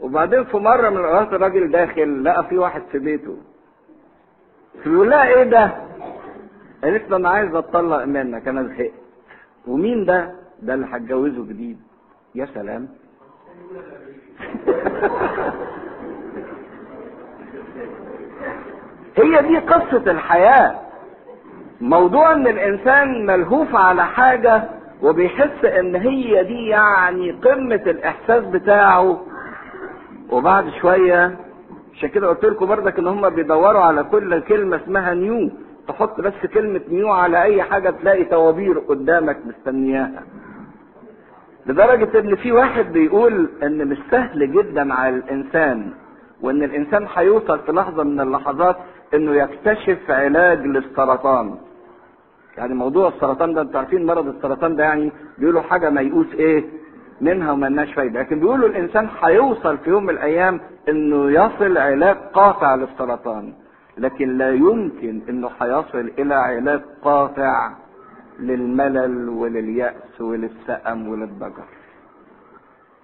وبعدين 0.00 0.44
في 0.44 0.56
مرة 0.56 0.88
من 0.90 0.96
الأوقات 0.96 1.32
الراجل 1.32 1.70
داخل 1.70 2.24
لقى 2.24 2.44
في 2.44 2.58
واحد 2.58 2.82
في 2.92 2.98
بيته. 2.98 3.36
فيقول 4.82 5.10
لها 5.10 5.28
إيه 5.28 5.42
ده؟ 5.42 5.74
قالت 6.84 7.10
له 7.10 7.16
أنا 7.16 7.28
عايز 7.28 7.54
أتطلق 7.54 8.04
منك 8.04 8.48
أنا 8.48 8.62
زهقت. 8.62 8.92
ومين 9.66 10.04
ده؟ 10.04 10.34
ده 10.62 10.74
اللي 10.74 10.86
هتجوزه 10.90 11.44
جديد. 11.44 11.78
يا 12.34 12.48
سلام. 12.54 12.88
هي 19.16 19.42
دي 19.42 19.58
قصة 19.58 20.10
الحياة. 20.10 20.87
موضوع 21.80 22.32
إن 22.32 22.46
الإنسان 22.46 23.26
ملهوف 23.26 23.74
على 23.76 24.04
حاجة 24.06 24.64
وبيحس 25.02 25.64
إن 25.64 25.94
هي 25.96 26.44
دي 26.44 26.66
يعني 26.66 27.30
قمة 27.30 27.82
الإحساس 27.86 28.44
بتاعه. 28.44 29.20
وبعد 30.30 30.68
شوية 30.80 31.36
عشان 31.94 32.08
كده 32.08 32.28
قلت 32.28 32.44
لكم 32.44 32.66
بردك 32.66 32.98
إن 32.98 33.06
هم 33.06 33.28
بيدوروا 33.28 33.80
على 33.82 34.02
كل 34.04 34.40
كلمة 34.40 34.76
اسمها 34.76 35.14
نيو. 35.14 35.50
تحط 35.88 36.20
بس 36.20 36.46
كلمة 36.54 36.80
نيو 36.90 37.08
على 37.10 37.42
أي 37.42 37.62
حاجة 37.62 37.90
تلاقي 37.90 38.24
توابير 38.24 38.78
قدامك 38.78 39.38
مستنياها. 39.46 40.22
لدرجة 41.66 42.18
إن 42.20 42.36
في 42.36 42.52
واحد 42.52 42.92
بيقول 42.92 43.48
إن 43.62 43.88
مش 43.88 43.98
سهل 44.10 44.52
جدا 44.52 44.94
على 44.94 45.16
الإنسان 45.16 45.90
وإن 46.42 46.62
الإنسان 46.62 47.06
هيوصل 47.14 47.58
في 47.58 47.72
لحظة 47.72 48.02
من 48.02 48.20
اللحظات 48.20 48.76
إنه 49.14 49.34
يكتشف 49.34 49.98
علاج 50.10 50.66
للسرطان. 50.66 51.54
يعني 52.58 52.74
موضوع 52.74 53.08
السرطان 53.08 53.54
ده 53.54 53.60
أنتوا 53.62 53.80
عارفين 53.80 54.06
مرض 54.06 54.26
السرطان 54.28 54.76
ده 54.76 54.84
يعني 54.84 55.12
بيقولوا 55.38 55.60
حاجة 55.62 55.90
ميؤوس 55.90 56.26
إيه؟ 56.34 56.64
منها 57.20 57.52
وملناش 57.52 57.94
فايدة. 57.94 58.20
لكن 58.20 58.40
بيقولوا 58.40 58.68
الإنسان 58.68 59.08
هيوصل 59.22 59.78
في 59.78 59.90
يوم 59.90 60.02
من 60.04 60.10
الأيام 60.10 60.60
إنه 60.88 61.30
يصل 61.30 61.78
علاج 61.78 62.16
قاطع 62.16 62.74
للسرطان 62.74 63.52
لكن 63.98 64.38
لا 64.38 64.50
يمكن 64.50 65.20
إنه 65.28 65.50
هيصل 65.60 66.10
إلى 66.18 66.34
علاج 66.34 66.80
قاطع 67.02 67.70
للملل 68.40 69.28
ولليأس 69.28 70.20
وللسأم 70.20 71.08
وللضجر 71.08 71.64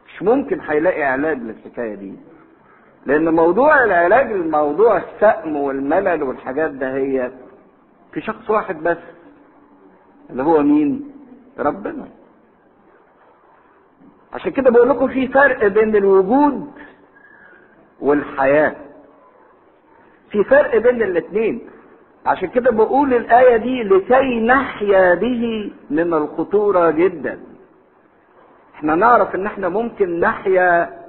مش 0.08 0.22
ممكن 0.22 0.60
هيلاقي 0.60 1.02
علاج 1.02 1.38
للحكاية 1.38 1.94
دي 1.94 2.12
لأن 3.06 3.34
موضوع 3.34 3.84
العلاج 3.84 4.32
الموضوع 4.32 4.96
السأم 4.96 5.56
والملل 5.56 6.22
والحاجات 6.22 6.70
ده 6.70 6.94
هي 6.94 7.30
في 8.12 8.20
شخص 8.20 8.50
واحد 8.50 8.82
بس. 8.82 8.96
اللي 10.30 10.42
هو 10.42 10.62
مين؟ 10.62 11.10
ربنا. 11.58 12.08
عشان 14.32 14.50
كده 14.52 14.70
بقول 14.70 14.88
لكم 14.88 15.08
في 15.08 15.28
فرق 15.28 15.66
بين 15.66 15.96
الوجود 15.96 16.70
والحياة. 18.00 18.76
في 20.30 20.44
فرق 20.44 20.76
بين 20.76 21.02
الاثنين 21.02 21.60
عشان 22.26 22.48
كده 22.48 22.70
بقول 22.70 23.14
الآية 23.14 23.56
دي 23.56 23.82
لكي 23.82 24.40
نحيا 24.40 25.14
به 25.14 25.72
من 25.90 26.14
الخطورة 26.14 26.90
جدا. 26.90 27.40
إحنا 28.74 28.94
نعرف 28.94 29.34
ان 29.34 29.46
إحنا 29.46 29.68
ممكن 29.68 30.20
نحيا 30.20 31.00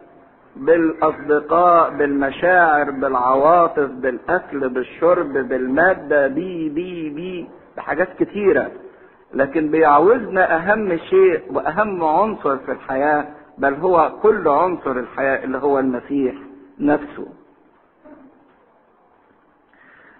بالأصدقاء 0.55 1.89
بالمشاعر 1.97 2.91
بالعواطف 2.91 3.89
بالأكل 3.89 4.69
بالشرب 4.69 5.33
بالمادة 5.33 6.27
بي 6.27 6.69
بي 6.69 7.09
بي 7.09 7.47
بحاجات 7.77 8.07
كتيرة. 8.23 8.71
لكن 9.35 9.71
بيعوزنا 9.71 10.55
أهم 10.57 10.97
شيء 10.97 11.41
وأهم 11.51 12.03
عنصر 12.03 12.57
في 12.57 12.71
الحياة 12.71 13.27
بل 13.57 13.73
هو 13.73 14.11
كل 14.21 14.47
عنصر 14.47 14.91
الحياة 14.91 15.43
اللي 15.43 15.57
هو 15.57 15.79
المسيح 15.79 16.35
نفسه. 16.79 17.27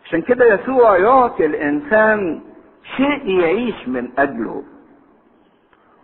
عشان 0.06 0.22
كده 0.22 0.46
يسوع 0.54 0.98
يعطي 0.98 1.46
الإنسان 1.46 2.42
شيء 2.98 3.30
يعيش 3.40 3.88
من 3.88 4.10
أجله 4.18 4.64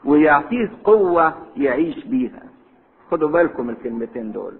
ويعطيه 0.05 0.71
قوة 0.83 1.33
يعيش 1.57 2.05
بيها. 2.05 2.43
خدوا 3.11 3.29
بالكم 3.29 3.69
الكلمتين 3.69 4.31
دول. 4.31 4.53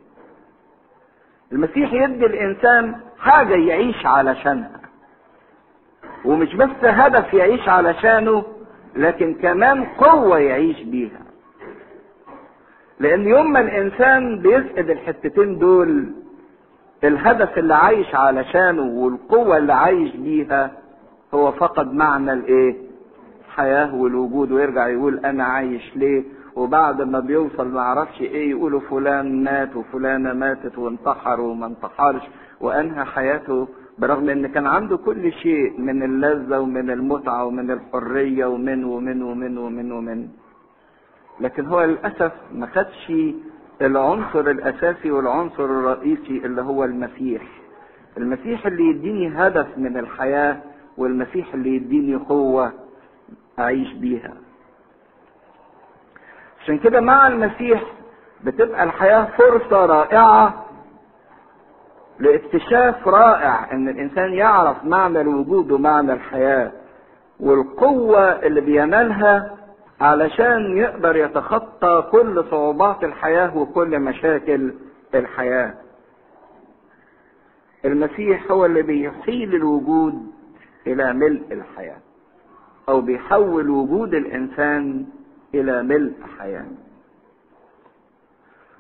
المسيح 1.52 1.94
يدي 1.94 2.26
الإنسان 2.26 3.02
حاجة 3.20 3.56
يعيش 3.56 4.06
علشانها. 4.06 4.82
ومش 6.26 6.56
بس 6.56 6.70
هدف 6.84 7.34
يعيش 7.34 7.70
علشانه 7.70 8.44
لكن 8.96 9.34
كمان 9.34 9.84
قوة 9.84 10.40
يعيش 10.40 10.82
بيها. 10.84 11.22
لأن 13.00 13.28
يوم 13.28 13.52
ما 13.52 13.60
الإنسان 13.62 14.40
بيفقد 14.42 14.90
الحتتين 14.90 15.58
دول 15.60 16.06
الهدف 17.04 17.58
اللي 17.58 17.76
عايش 17.76 18.16
علشانه 18.16 18.82
والقوة 18.82 19.58
اللي 19.58 19.74
عايش 19.74 20.16
بيها 20.16 20.72
هو 21.34 21.52
فقد 21.52 21.94
معنى 21.94 22.34
الإيه؟ 22.34 22.76
الحياة 23.48 23.96
والوجود 23.96 24.52
ويرجع 24.52 24.88
يقول 24.88 25.20
أنا 25.26 25.44
عايش 25.44 25.96
ليه؟ 25.96 26.24
وبعد 26.56 27.02
ما 27.02 27.20
بيوصل 27.20 27.68
ما 27.68 27.82
إيه 28.22 28.50
يقولوا 28.50 28.80
فلان 28.80 29.44
مات 29.44 29.76
وفلانة 29.76 30.34
ماتت 30.34 30.78
وانتحر 30.78 31.42
وما 31.42 31.66
انتحرش 31.66 32.22
وأنهى 32.62 33.06
حياته 33.06 33.68
برغم 34.02 34.30
إن 34.30 34.48
كان 34.48 34.68
عنده 34.68 34.98
كل 34.98 35.32
شيء 35.34 35.80
من 35.80 36.04
اللذة 36.04 36.60
ومن 36.60 36.90
المتعة 36.90 37.46
ومن 37.46 37.72
الحرية 37.72 38.46
ومن 38.46 38.84
ومن 38.84 39.22
ومن 39.24 39.58
ومن 39.58 39.92
ومن. 39.92 40.28
لكن 41.40 41.66
هو 41.66 41.84
للأسف 41.84 42.32
ما 42.54 42.68
خدش 42.68 43.14
العنصر 43.82 44.40
الأساسي 44.40 45.12
والعنصر 45.12 45.66
الرئيسي 45.66 46.38
اللي 46.46 46.62
هو 46.62 46.84
المسيح. 46.84 47.42
المسيح 48.18 48.66
اللي 48.66 48.84
يديني 48.90 49.28
هدف 49.48 49.68
من 49.78 49.98
الحياة 49.98 50.58
والمسيح 50.98 51.54
اللي 51.54 51.76
يديني 51.76 52.16
قوة 52.16 52.72
أعيش 53.60 53.94
بيها. 53.94 54.34
عشان 56.64 56.78
كده 56.80 57.02
مع 57.02 57.28
المسيح 57.28 57.84
بتبقى 58.44 58.84
الحياة 58.84 59.28
فرصة 59.38 59.86
رائعة 59.86 60.66
لاكتشاف 62.22 63.08
رائع 63.08 63.72
إن 63.72 63.90
الإنسان 63.90 64.34
يعرف 64.34 64.86
معنى 64.86 65.22
الوجود 65.22 65.72
ومعنى 65.72 66.14
الحياة 66.14 66.72
والقوة 67.40 68.20
اللي 68.20 68.62
بينالها 68.62 69.58
علشان 70.02 70.78
يقدر 70.78 71.16
يتخطى 71.16 72.08
كل 72.12 72.44
صعوبات 72.52 73.04
الحياة 73.04 73.58
وكل 73.58 74.00
مشاكل 74.00 74.74
الحياة. 75.16 75.74
المسيح 77.86 78.52
هو 78.52 78.66
اللي 78.66 78.82
بيحيل 78.82 79.56
الوجود 79.56 80.28
إلى 80.88 81.14
ملء 81.14 81.44
الحياة 81.52 81.98
أو 82.90 83.02
بيحول 83.02 83.70
وجود 83.70 84.14
الإنسان 84.14 85.06
إلى 85.56 85.84
ملء 85.84 86.14
حياة. 86.40 86.66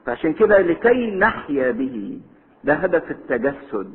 فعشان 0.05 0.33
كده 0.33 0.61
لكي 0.61 1.15
نحيا 1.15 1.71
به 1.71 2.19
ده 2.63 2.73
هدف 2.73 3.11
التجسد 3.11 3.93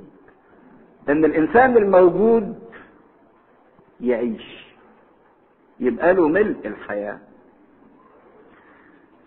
إن 1.08 1.24
الإنسان 1.24 1.76
الموجود 1.76 2.58
يعيش 4.00 4.66
يبقى 5.80 6.14
له 6.14 6.28
ملء 6.28 6.56
الحياة. 6.64 7.18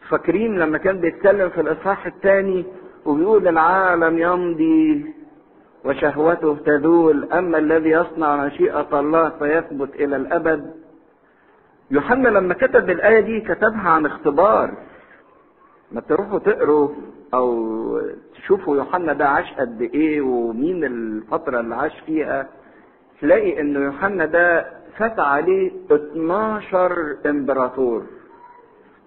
فاكرين 0.10 0.60
لما 0.60 0.78
كان 0.78 1.00
بيتكلم 1.00 1.50
في 1.50 1.62
الإصحاح 1.62 2.06
الثاني 2.06 2.66
وبيقول 3.06 3.48
العالم 3.48 4.18
يمضي 4.18 5.14
وشهوته 5.86 6.56
تذول 6.66 7.32
أما 7.34 7.58
الذي 7.58 7.90
يصنع 7.90 8.46
مشيئة 8.46 9.00
الله 9.00 9.30
فيثبت 9.30 9.96
إلى 9.96 10.16
الأبد. 10.16 10.74
يوحنا 11.92 12.30
لما 12.30 12.54
كتب 12.54 12.90
الآية 12.90 13.20
دي 13.20 13.42
كتبها 13.42 13.90
عن 13.90 14.06
اختبار 14.06 14.74
ما 15.92 16.02
تروحوا 16.02 16.40
تقروا 16.40 16.90
أو 17.34 18.02
تشوفوا 18.44 18.78
يوحنا 18.78 19.14
ده 19.14 19.28
عاش 19.30 19.54
قد 19.54 19.82
إيه 19.82 20.22
ومين 20.22 20.84
الفترة 20.84 21.60
اللي 21.60 21.76
عاش 21.76 22.00
فيها. 22.06 22.48
تلاقي 23.22 23.62
إن 23.62 23.76
يوحنا 23.76 24.26
ده 24.26 24.66
فات 24.98 25.20
عليه 25.20 25.72
12 25.92 27.16
إمبراطور. 27.26 28.04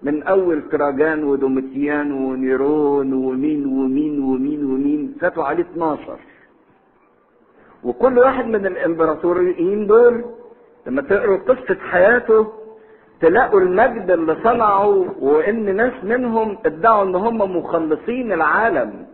من 0.03 0.23
أول 0.23 0.61
كراجان 0.71 1.23
ودومتيان 1.23 2.11
ونيرون 2.11 3.13
ومين 3.13 3.65
ومين 3.65 4.23
ومين 4.23 4.65
ومين 4.65 5.15
فاتوا 5.21 5.43
عليه 5.43 5.63
12 5.63 6.19
وكل 7.83 8.19
واحد 8.19 8.45
من 8.47 8.65
الإمبراطوريين 8.65 9.87
دول 9.87 10.25
لما 10.87 11.01
تقروا 11.01 11.37
قصة 11.37 11.77
حياته 11.91 12.47
تلاقوا 13.21 13.59
المجد 13.59 14.11
اللي 14.11 14.37
صنعوا 14.43 15.05
وإن 15.19 15.75
ناس 15.75 15.93
منهم 16.03 16.57
ادعوا 16.65 17.03
إن 17.03 17.15
هم 17.15 17.57
مخلصين 17.57 18.31
العالم. 18.33 19.05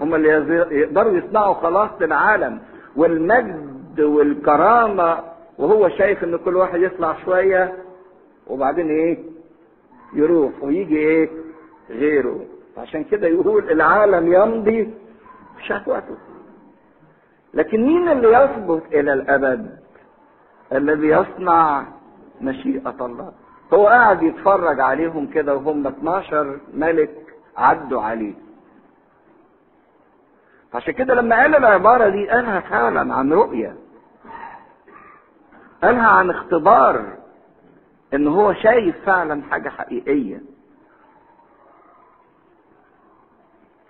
هم 0.00 0.14
اللي 0.14 0.28
يقدروا 0.70 1.12
يصنعوا 1.12 1.54
خلاص 1.54 1.90
العالم 2.02 2.60
والمجد 2.96 4.00
والكرامة 4.00 5.18
وهو 5.58 5.88
شايف 5.88 6.24
إن 6.24 6.36
كل 6.36 6.56
واحد 6.56 6.80
يطلع 6.80 7.16
شوية 7.24 7.72
وبعدين 8.46 8.88
إيه؟ 8.88 9.18
يروح 10.14 10.52
ويجي 10.62 10.96
إيه؟ 10.96 11.30
غيره. 11.90 12.40
عشان 12.78 13.04
كده 13.04 13.26
يقول 13.28 13.70
العالم 13.70 14.32
يمضي 14.32 14.84
في 15.56 15.64
شهوته 15.66 16.16
لكن 17.54 17.82
مين 17.86 18.08
اللي 18.08 18.32
يثبت 18.32 18.82
إلى 18.92 19.12
الأبد؟ 19.12 19.70
الذي 20.72 21.06
يصنع 21.06 21.84
مشيئة 22.40 22.96
الله. 23.00 23.32
هو 23.74 23.86
قاعد 23.86 24.22
يتفرج 24.22 24.80
عليهم 24.80 25.26
كده 25.26 25.54
وهم 25.54 25.86
12 25.86 26.58
ملك 26.74 27.10
عدوا 27.56 28.02
عليه. 28.02 28.34
عشان 30.74 30.94
كده 30.94 31.14
لما 31.14 31.36
قال 31.36 31.54
العبارة 31.56 32.08
دي 32.08 32.28
قالها 32.28 32.60
فعلا 32.60 33.14
عن 33.14 33.32
رؤية. 33.32 33.76
قالها 35.82 36.06
عن 36.08 36.30
اختبار 36.30 37.04
إن 38.14 38.26
هو 38.26 38.52
شايف 38.52 38.96
فعلا 39.06 39.42
حاجة 39.50 39.68
حقيقية. 39.68 40.42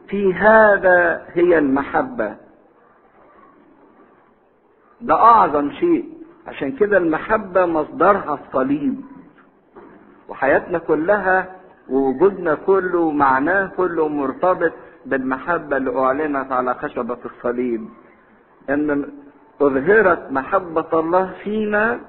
في 0.09 0.35
هذا 0.35 1.27
هي 1.29 1.59
المحبة. 1.59 2.37
ده 5.01 5.15
أعظم 5.15 5.71
شيء. 5.71 6.15
عشان 6.47 6.73
كده 6.73 6.97
المحبة 6.97 7.67
مصدرها 7.67 8.39
الصليب. 8.47 9.01
وحياتنا 10.29 10.79
كلها 10.79 11.57
ووجودنا 11.89 12.55
كله 12.55 13.11
معناه 13.11 13.67
كله 13.77 14.09
مرتبط 14.09 14.73
بالمحبة 15.07 15.77
اللي 15.77 15.99
أعلنت 16.01 16.53
على 16.53 16.75
خشبة 16.75 17.19
الصليب 17.25 17.89
أن 18.71 19.13
أظهرت 19.61 20.33
محبة 20.33 21.01
الله 21.01 21.33
فينا 21.45 22.01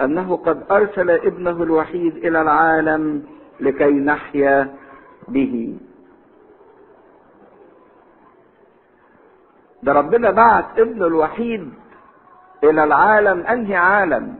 أنه 0.00 0.36
قد 0.36 0.62
أرسل 0.70 1.10
ابنه 1.10 1.62
الوحيد 1.62 2.16
إلى 2.16 2.42
العالم 2.42 3.22
لكي 3.60 3.90
نحيا 3.90 4.74
به. 5.28 5.78
ده 9.82 9.92
ربنا 9.92 10.30
بعت 10.30 10.78
ابنه 10.78 11.06
الوحيد 11.06 11.72
إلى 12.64 12.84
العالم 12.84 13.40
أنهي 13.46 13.76
عالم؟ 13.76 14.34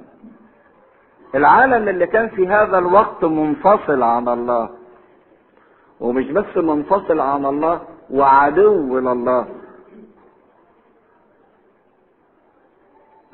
العالم 1.35 1.89
اللي 1.89 2.07
كان 2.07 2.29
في 2.29 2.49
هذا 2.49 2.79
الوقت 2.79 3.25
منفصل 3.25 4.03
عن 4.03 4.29
الله. 4.29 4.71
ومش 6.01 6.31
بس 6.31 6.57
منفصل 6.57 7.21
عن 7.21 7.45
الله 7.47 7.81
وعدو 8.11 8.99
لله. 8.99 9.47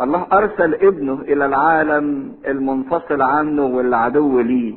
الله 0.00 0.26
أرسل 0.33 0.74
ابنه 0.74 1.20
إلى 1.20 1.46
العالم 1.46 2.35
المنفصل 2.46 3.22
عنه 3.22 3.66
والعدو 3.66 4.40
ليه. 4.40 4.74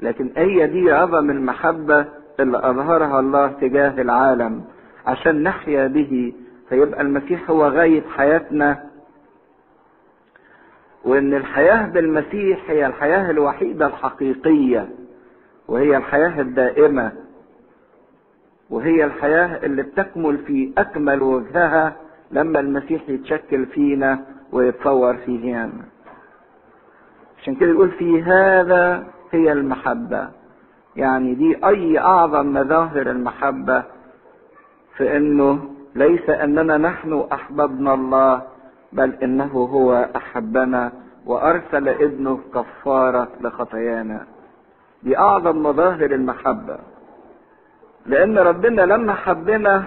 لكن 0.00 0.30
هي 0.36 0.66
دي 0.66 0.92
عظم 0.92 1.30
المحبه 1.30 2.06
اللي 2.40 2.58
أظهرها 2.58 3.20
الله 3.20 3.46
تجاه 3.48 4.00
العالم. 4.02 4.64
عشان 5.06 5.42
نحيا 5.42 5.86
به 5.86 6.32
فيبقى 6.68 7.00
المسيح 7.00 7.50
هو 7.50 7.68
غايه 7.68 8.02
حياتنا. 8.16 8.84
وإن 11.04 11.34
الحياة 11.34 11.86
بالمسيح 11.86 12.70
هي 12.70 12.86
الحياة 12.86 13.30
الوحيدة 13.30 13.86
الحقيقية. 13.86 14.88
وهي 15.68 15.96
الحياة 15.96 16.40
الدائمة 16.40 17.12
وهي 18.70 19.04
الحياة 19.04 19.64
اللي 19.66 19.82
بتكمل 19.82 20.38
في 20.38 20.72
أكمل 20.78 21.22
وجهها 21.22 21.96
لما 22.30 22.60
المسيح 22.60 23.08
يتشكل 23.08 23.66
فينا 23.66 24.24
ويتصور 24.52 25.16
فينا 25.16 25.70
عشان 27.42 27.54
كده 27.54 27.70
يقول 27.70 27.90
في 27.90 28.22
هذا 28.22 29.06
هي 29.30 29.52
المحبة. 29.52 30.28
يعني 30.96 31.34
دي 31.34 31.66
أي 31.66 31.98
أعظم 31.98 32.52
مظاهر 32.54 33.10
المحبة 33.10 33.82
في 34.96 35.16
إنه 35.16 35.70
ليس 35.94 36.30
أننا 36.30 36.76
نحن 36.76 37.24
أحببنا 37.32 37.94
الله 37.94 38.42
بل 38.92 39.12
إنه 39.22 39.44
هو 39.52 40.08
أحبنا 40.16 40.92
وأرسل 41.26 41.88
ابنه 41.88 42.40
كفارة 42.54 43.28
لخطايانا. 43.40 44.26
دي 45.02 45.18
اعظم 45.18 45.62
مظاهر 45.62 46.10
المحبة. 46.12 46.78
لأن 48.06 48.38
ربنا 48.38 48.82
لما 48.82 49.14
حبنا 49.14 49.84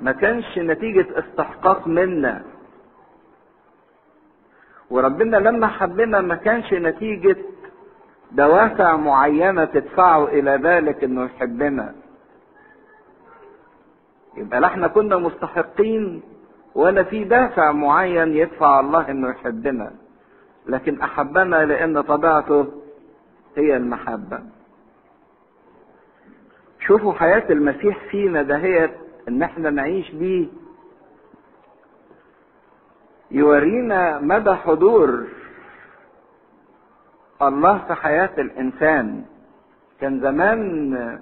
ما 0.00 0.12
كانش 0.12 0.58
نتيجة 0.58 1.18
استحقاق 1.18 1.86
منا. 1.88 2.42
وربنا 4.90 5.36
لما 5.36 5.66
حبنا 5.66 6.20
ما 6.20 6.34
كانش 6.34 6.72
نتيجة 6.72 7.36
دوافع 8.32 8.96
معينة 8.96 9.64
تدفعه 9.64 10.24
إلى 10.24 10.50
ذلك 10.50 11.04
إنه 11.04 11.24
يحبنا. 11.24 11.94
يبقى 14.36 14.60
لا 14.60 14.66
إحنا 14.66 14.88
كنا 14.88 15.16
مستحقين 15.16 16.22
ولا 16.74 17.02
في 17.02 17.24
دافع 17.24 17.72
معين 17.72 18.36
يدفع 18.36 18.80
الله 18.80 19.10
إنه 19.10 19.28
يحبنا. 19.30 19.92
لكن 20.68 21.00
أحبنا 21.00 21.64
لأن 21.64 22.00
طبيعته 22.00 22.66
هي 23.56 23.76
المحبة. 23.76 24.40
شوفوا 26.86 27.12
حياة 27.12 27.44
المسيح 27.50 27.98
فينا 28.10 28.42
دهيت 28.42 28.90
إن 29.28 29.42
إحنا 29.42 29.70
نعيش 29.70 30.10
بيه. 30.10 30.46
يورينا 33.30 34.18
مدى 34.20 34.54
حضور 34.54 35.24
الله 37.42 37.78
في 37.78 37.94
حياة 37.94 38.30
الإنسان. 38.38 39.24
كان 40.00 40.20
زمان 40.20 41.20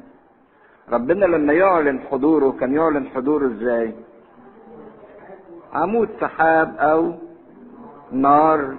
ربنا 0.92 1.24
لما 1.24 1.52
يعلن 1.52 2.00
حضوره 2.00 2.50
كان 2.60 2.74
يعلن 2.74 3.06
حضوره 3.08 3.46
إزاي؟ 3.46 3.94
عمود 5.72 6.08
سحاب 6.20 6.76
أو 6.78 7.14
نار. 8.12 8.74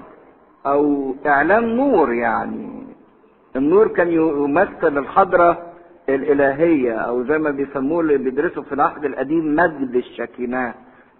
أو 0.65 1.15
اعلان 1.25 1.75
نور 1.75 2.13
يعني. 2.13 2.85
النور 3.55 3.87
كان 3.87 4.11
يمثل 4.11 4.97
الحضرة 4.97 5.57
الإلهية 6.09 6.93
أو 6.93 7.23
زي 7.23 7.37
ما 7.37 7.51
بيسموه 7.51 8.01
اللي 8.01 8.17
بيدرسوا 8.17 8.63
في 8.63 8.73
العهد 8.75 9.05
القديم 9.05 9.55
مجد 9.55 9.95
الشكيناه 9.95 10.73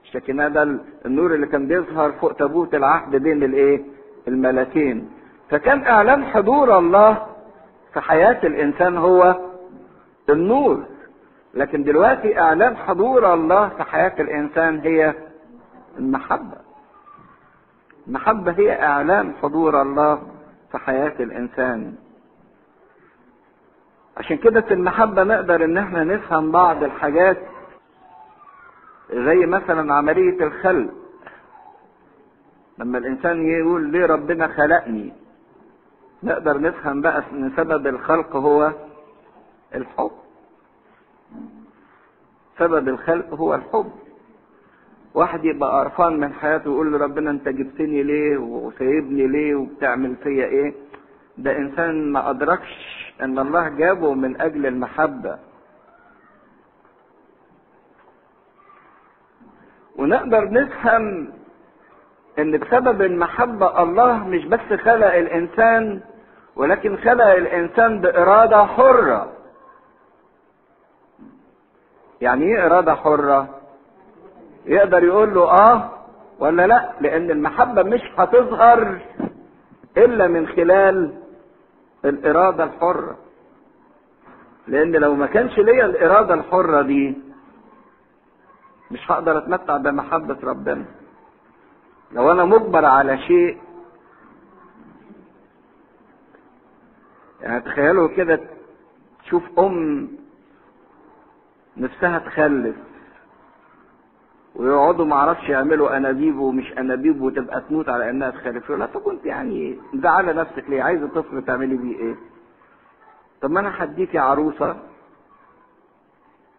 الشكيناه 0.04 0.48
ده 0.48 0.80
النور 1.06 1.36
اللي 1.36 1.48
كان 1.48 1.68
بيظهر 1.68 2.12
فوق 2.12 2.34
تابوت 2.34 2.76
العهد 2.76 3.16
بين 3.16 3.44
الإيه؟ 3.44 3.84
الملكين 4.28 5.10
فكان 5.50 5.84
اعلان 5.86 6.26
حضور 6.26 6.80
الله 6.80 7.18
في 7.94 8.02
حياة 8.02 8.40
الإنسان 8.44 8.98
هو 8.98 9.36
النور. 10.30 10.84
لكن 11.54 11.84
دلوقتي 11.84 12.40
اعلان 12.40 12.78
حضور 12.78 13.34
الله 13.34 13.70
في 13.70 13.84
حياة 13.84 14.14
الإنسان 14.20 14.80
هي 14.80 15.14
المحبة. 16.00 16.65
المحبة 18.08 18.52
هي 18.52 18.84
اعلان 18.84 19.34
حضور 19.42 19.82
الله 19.82 20.22
في 20.72 20.78
حياة 20.78 21.14
الإنسان. 21.20 21.96
عشان 24.18 24.38
كده 24.38 24.62
في 24.62 24.74
المحبة 24.74 25.24
نقدر 25.24 25.66
إن 25.66 25.78
إحنا 25.78 26.04
نفهم 26.04 26.52
بعض 26.52 26.84
الحاجات 26.84 27.38
زي 29.14 29.46
مثلا 29.46 29.94
عملية 29.94 30.44
الخلق. 30.44 30.92
لما 32.80 32.98
الإنسان 32.98 33.46
يقول 33.50 33.92
ليه 33.92 34.06
ربنا 34.06 34.48
خلقني 34.48 35.14
نقدر 36.24 36.62
نفهم 36.62 37.02
بقى 37.02 37.24
إن 37.32 37.52
سبب 37.58 37.88
الخلق 37.88 38.36
هو 38.36 38.72
الحب. 39.76 40.12
سبب 42.60 42.88
الخلق 42.90 43.34
هو 43.34 43.56
الحب. 43.56 43.92
واحد 45.16 45.46
يبقى 45.46 45.80
قرفان 45.80 46.20
من 46.20 46.34
حياته 46.34 46.70
ويقول 46.70 46.94
لربنا 46.94 47.32
انت 47.32 47.50
جبتني 47.50 48.04
ليه 48.04 48.38
وسايبني 48.38 49.28
ليه 49.28 49.56
وبتعمل 49.56 50.16
فيا 50.16 50.46
إيه؟ 50.46 50.74
ده 51.38 51.58
انسان 51.58 52.12
ما 52.12 52.30
ادركش 52.30 52.72
ان 53.22 53.40
الله 53.40 53.70
جابه 53.70 54.14
من 54.14 54.42
أجل 54.42 54.66
المحبة. 54.66 55.38
ونقدر 59.96 60.52
نفهم 60.52 61.34
ان 62.40 62.58
بسبب 62.58 63.02
المحبة 63.02 63.84
الله 63.84 64.28
مش 64.28 64.46
بس 64.46 64.60
خلق 64.80 65.14
الانسان 65.14 66.02
ولكن 66.56 66.98
خلق 66.98 67.26
الانسان 67.26 68.02
بإرادة 68.02 68.66
حرة. 68.66 69.32
يعني 72.22 72.44
إيه 72.46 72.66
إرادة 72.66 72.96
حرة؟ 72.96 73.55
يقدر 74.66 75.04
يقول 75.04 75.34
له 75.34 75.52
آه 75.52 75.92
ولا 76.40 76.68
لأ؟ 76.68 76.94
لأن 77.02 77.32
المحبة 77.32 77.84
مش 77.84 78.02
هتظهر 78.18 79.00
إلا 79.98 80.28
من 80.28 80.48
خلال 80.48 81.14
الإرادة 82.06 82.64
الحرة. 82.64 83.18
لأن 84.68 84.92
لو 84.92 85.16
ما 85.16 85.26
كانش 85.26 85.60
ليا 85.60 85.86
الإرادة 85.86 86.34
الحرة 86.34 86.82
دي 86.82 87.18
مش 88.92 89.12
هقدر 89.12 89.38
أتمتع 89.38 89.78
بمحبة 89.78 90.38
ربنا. 90.44 90.86
لو 92.12 92.32
أنا 92.32 92.46
مجبر 92.46 92.86
على 92.86 93.18
شيء 93.18 93.58
يعني 97.42 97.62
تخيلوا 97.62 98.08
كده 98.08 98.40
تشوف 99.24 99.60
أم 99.60 100.08
نفسها 101.78 102.20
تخلف. 102.20 102.76
ويقعدوا 104.56 105.06
معرفش 105.06 105.50
يعملوا 105.50 105.98
أنابيب 105.98 106.40
ومش 106.40 106.74
أنابيب 106.78 107.22
وتبقى 107.22 107.62
تموت 107.62 107.90
على 107.90 108.10
إنها 108.10 108.30
تخلف 108.30 108.72
لا 108.72 108.86
طب 108.86 109.08
انت 109.08 109.26
يعني 109.26 109.78
مزعله 109.94 110.32
نفسك 110.34 110.70
ليه؟ 110.70 110.84
عايزه 110.84 111.08
طفل 111.08 111.46
تعملي 111.46 111.78
بيه 111.78 111.98
إيه؟ 112.00 112.16
طب 113.42 113.52
ما 113.52 113.60
أنا 113.60 113.84
هديكي 113.84 114.18
عروسة. 114.18 114.76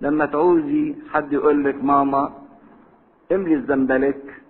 لما 0.00 0.26
تعوزي 0.26 0.94
حد 1.12 1.32
يقول 1.32 1.64
لك 1.64 1.84
ماما 1.84 2.32
املي 3.32 3.54
الزنبلك 3.54 4.42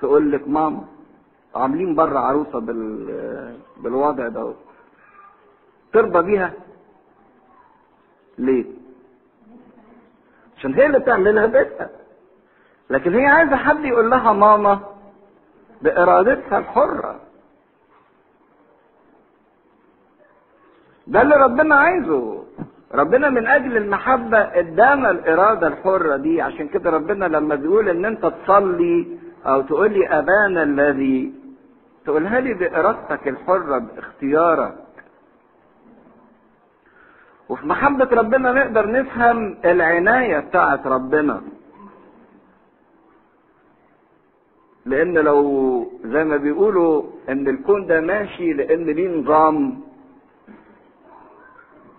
تقول 0.00 0.32
لك 0.32 0.48
ماما 0.48 0.84
عاملين 1.54 1.94
بره 1.94 2.18
عروسة 2.18 2.58
بال 2.58 3.56
بالوضع 3.76 4.28
ده. 4.28 4.54
ترضى 5.92 6.22
بيها؟ 6.22 6.52
ليه؟ 8.38 8.64
عشان 10.64 10.74
هي 10.74 10.86
اللي 10.86 10.98
بتعملها 10.98 11.46
بيتها. 11.46 11.90
لكن 12.90 13.14
هي 13.14 13.26
عايزة 13.26 13.56
حد 13.56 13.84
يقول 13.84 14.10
لها 14.10 14.32
ماما 14.32 14.80
بإرادتها 15.82 16.58
الحرة. 16.58 17.20
ده 21.06 21.22
اللي 21.22 21.36
ربنا 21.36 21.74
عايزه. 21.74 22.44
ربنا 22.94 23.30
من 23.30 23.46
أجل 23.46 23.76
المحبة 23.76 24.38
ادانا 24.38 25.10
الإرادة 25.10 25.66
الحرة 25.66 26.16
دي. 26.16 26.42
عشان 26.42 26.68
كده 26.68 26.90
ربنا 26.90 27.24
لما 27.24 27.54
بيقول 27.54 27.88
إن 27.88 28.04
أنت 28.04 28.26
تصلي 28.26 29.18
أو 29.46 29.60
تقول 29.62 29.92
لي 29.92 30.08
أبانا 30.08 30.62
الذي 30.62 31.34
تقولها 32.04 32.40
لي 32.40 32.54
بإرادتك 32.54 33.28
الحرة 33.28 33.78
باختيارك. 33.78 34.74
وفي 37.48 37.66
محبة 37.66 38.04
ربنا 38.12 38.52
نقدر 38.52 38.90
نفهم 38.90 39.56
العناية 39.64 40.38
بتاعت 40.38 40.86
ربنا. 40.86 41.42
لأن 44.86 45.14
لو 45.18 45.40
زي 46.04 46.24
ما 46.24 46.36
بيقولوا 46.36 47.02
إن 47.28 47.48
الكون 47.48 47.86
ده 47.86 48.00
ماشي 48.00 48.52
لأن 48.52 48.84
ليه 48.84 49.08
نظام. 49.18 49.80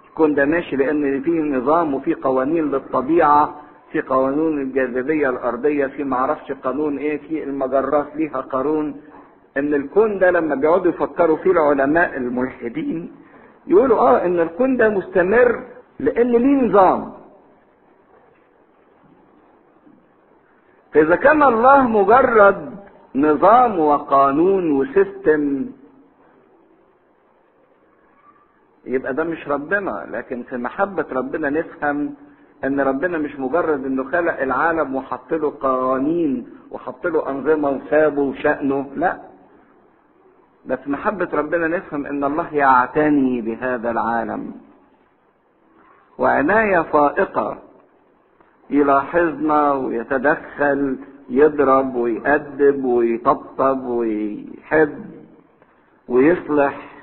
الكون 0.10 0.34
ده 0.36 0.46
ماشي 0.46 0.76
لأن 0.76 1.22
فيه 1.22 1.42
نظام 1.42 1.94
وفيه 1.94 2.16
قوانين 2.22 2.72
للطبيعة 2.72 3.62
في 3.92 4.02
قانون 4.02 4.62
الجاذبية 4.62 5.30
الأرضية 5.30 5.86
في 5.88 6.04
معرفش 6.04 6.52
قانون 6.52 6.98
إيه 6.98 7.18
في 7.18 7.44
المجرات 7.44 8.16
ليها 8.16 8.42
قانون 8.42 9.02
إن 9.58 9.74
الكون 9.74 10.20
ده 10.20 10.32
لما 10.32 10.56
بيقعدوا 10.56 10.92
يفكروا 10.92 11.38
فيه 11.38 11.52
العلماء 11.52 12.18
الملحدين 12.18 13.12
يقولوا 13.68 14.00
آه 14.00 14.26
إن 14.26 14.40
الكون 14.40 14.78
ده 14.78 14.90
مستمر 14.90 15.64
لأن 16.00 16.32
ليه 16.32 16.68
نظام. 16.68 17.14
فإذا 20.94 21.16
كان 21.16 21.44
الله 21.44 21.82
مجرد 21.82 22.76
نظام 23.16 23.80
وقانون 23.80 24.72
وسيستم 24.72 25.66
يبقى 28.86 29.14
ده 29.14 29.24
مش 29.24 29.48
ربنا. 29.48 30.06
لكن 30.12 30.44
في 30.44 30.58
محبة 30.58 31.06
ربنا 31.12 31.50
نفهم 31.50 32.16
إن 32.64 32.80
ربنا 32.82 33.18
مش 33.18 33.40
مجرد 33.40 33.86
إنه 33.86 34.04
خلق 34.12 34.42
العالم 34.42 34.96
وحط 34.96 35.34
له 35.34 35.54
قوانين 35.62 36.48
وحط 36.72 37.08
له 37.08 37.30
أنظمة 37.30 37.70
وسابه 37.70 38.22
وشأنه 38.22 38.92
لا. 38.96 39.18
بس 40.68 40.80
محبة 40.88 41.30
ربنا 41.34 41.68
نفهم 41.68 42.06
إن 42.06 42.24
الله 42.24 42.54
يعتني 42.54 43.42
بهذا 43.42 43.92
العالم. 43.92 44.52
وعناية 46.18 46.82
فائقة. 46.82 47.58
يلاحظنا 48.70 49.74
ويتدخل 49.74 50.98
يضرب 51.30 51.96
ويأدب 51.96 52.84
ويطبطب 52.86 53.84
ويحب 53.84 55.06
ويصلح. 56.08 56.96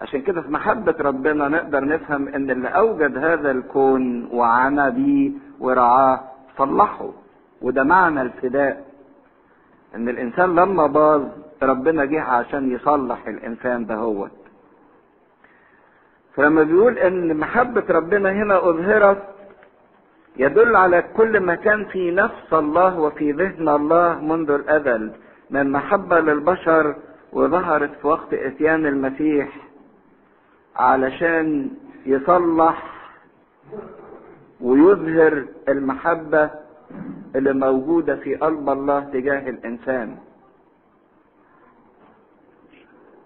عشان 0.00 0.22
كده 0.22 0.42
في 0.42 0.48
محبة 0.48 0.94
ربنا 1.00 1.48
نقدر 1.48 1.84
نفهم 1.84 2.28
إن 2.28 2.50
اللي 2.50 2.68
أوجد 2.68 3.18
هذا 3.18 3.50
الكون 3.50 4.28
وعنى 4.32 4.90
بيه 4.90 5.30
ورعاه 5.60 6.20
صلحه. 6.58 7.10
وده 7.62 7.84
معنى 7.84 8.22
الفداء. 8.22 8.91
إن 9.94 10.08
الإنسان 10.08 10.54
لما 10.54 10.86
باظ 10.86 11.22
ربنا 11.62 12.04
جه 12.04 12.20
عشان 12.22 12.72
يصلح 12.72 13.26
الإنسان 13.26 13.86
ده 13.86 13.94
هو 13.94 14.28
فلما 16.34 16.62
بيقول 16.62 16.98
إن 16.98 17.36
محبة 17.36 17.84
ربنا 17.90 18.32
هنا 18.32 18.68
أظهرت 18.68 19.22
يدل 20.36 20.76
على 20.76 21.02
كل 21.16 21.40
ما 21.40 21.54
كان 21.54 21.84
في 21.84 22.10
نفس 22.10 22.52
الله 22.52 22.98
وفي 22.98 23.32
ذهن 23.32 23.68
الله 23.68 24.20
منذ 24.20 24.50
الأزل 24.50 25.12
من 25.50 25.72
محبة 25.72 26.20
للبشر 26.20 26.96
وظهرت 27.32 27.90
في 28.00 28.06
وقت 28.06 28.34
إتيان 28.34 28.86
المسيح 28.86 29.48
علشان 30.76 31.70
يصلح 32.06 32.82
ويظهر 34.60 35.44
المحبة 35.68 36.50
اللي 37.36 37.52
موجودة 37.52 38.16
في 38.16 38.34
قلب 38.34 38.68
الله 38.70 39.00
تجاه 39.00 39.48
الإنسان 39.50 40.16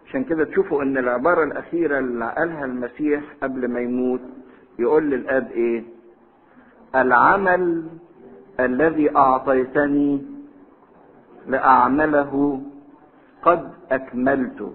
عشان 0.07 0.25
كده 0.25 0.45
تشوفوا 0.45 0.83
إن 0.83 0.99
العبارة 0.99 1.45
الأخيرة 1.45 1.99
اللي 1.99 2.33
قالها 2.37 2.65
المسيح 2.65 3.23
قبل 3.43 3.69
ما 3.69 3.81
يموت 3.81 4.21
يقول 4.79 5.11
للآب 5.11 5.51
إيه؟ 5.51 5.85
العمل 6.95 7.87
الذي 8.61 9.17
أعطيتني 9.17 10.23
لأعمله 11.47 12.63
قد 13.43 13.71
أكملته. 13.91 14.75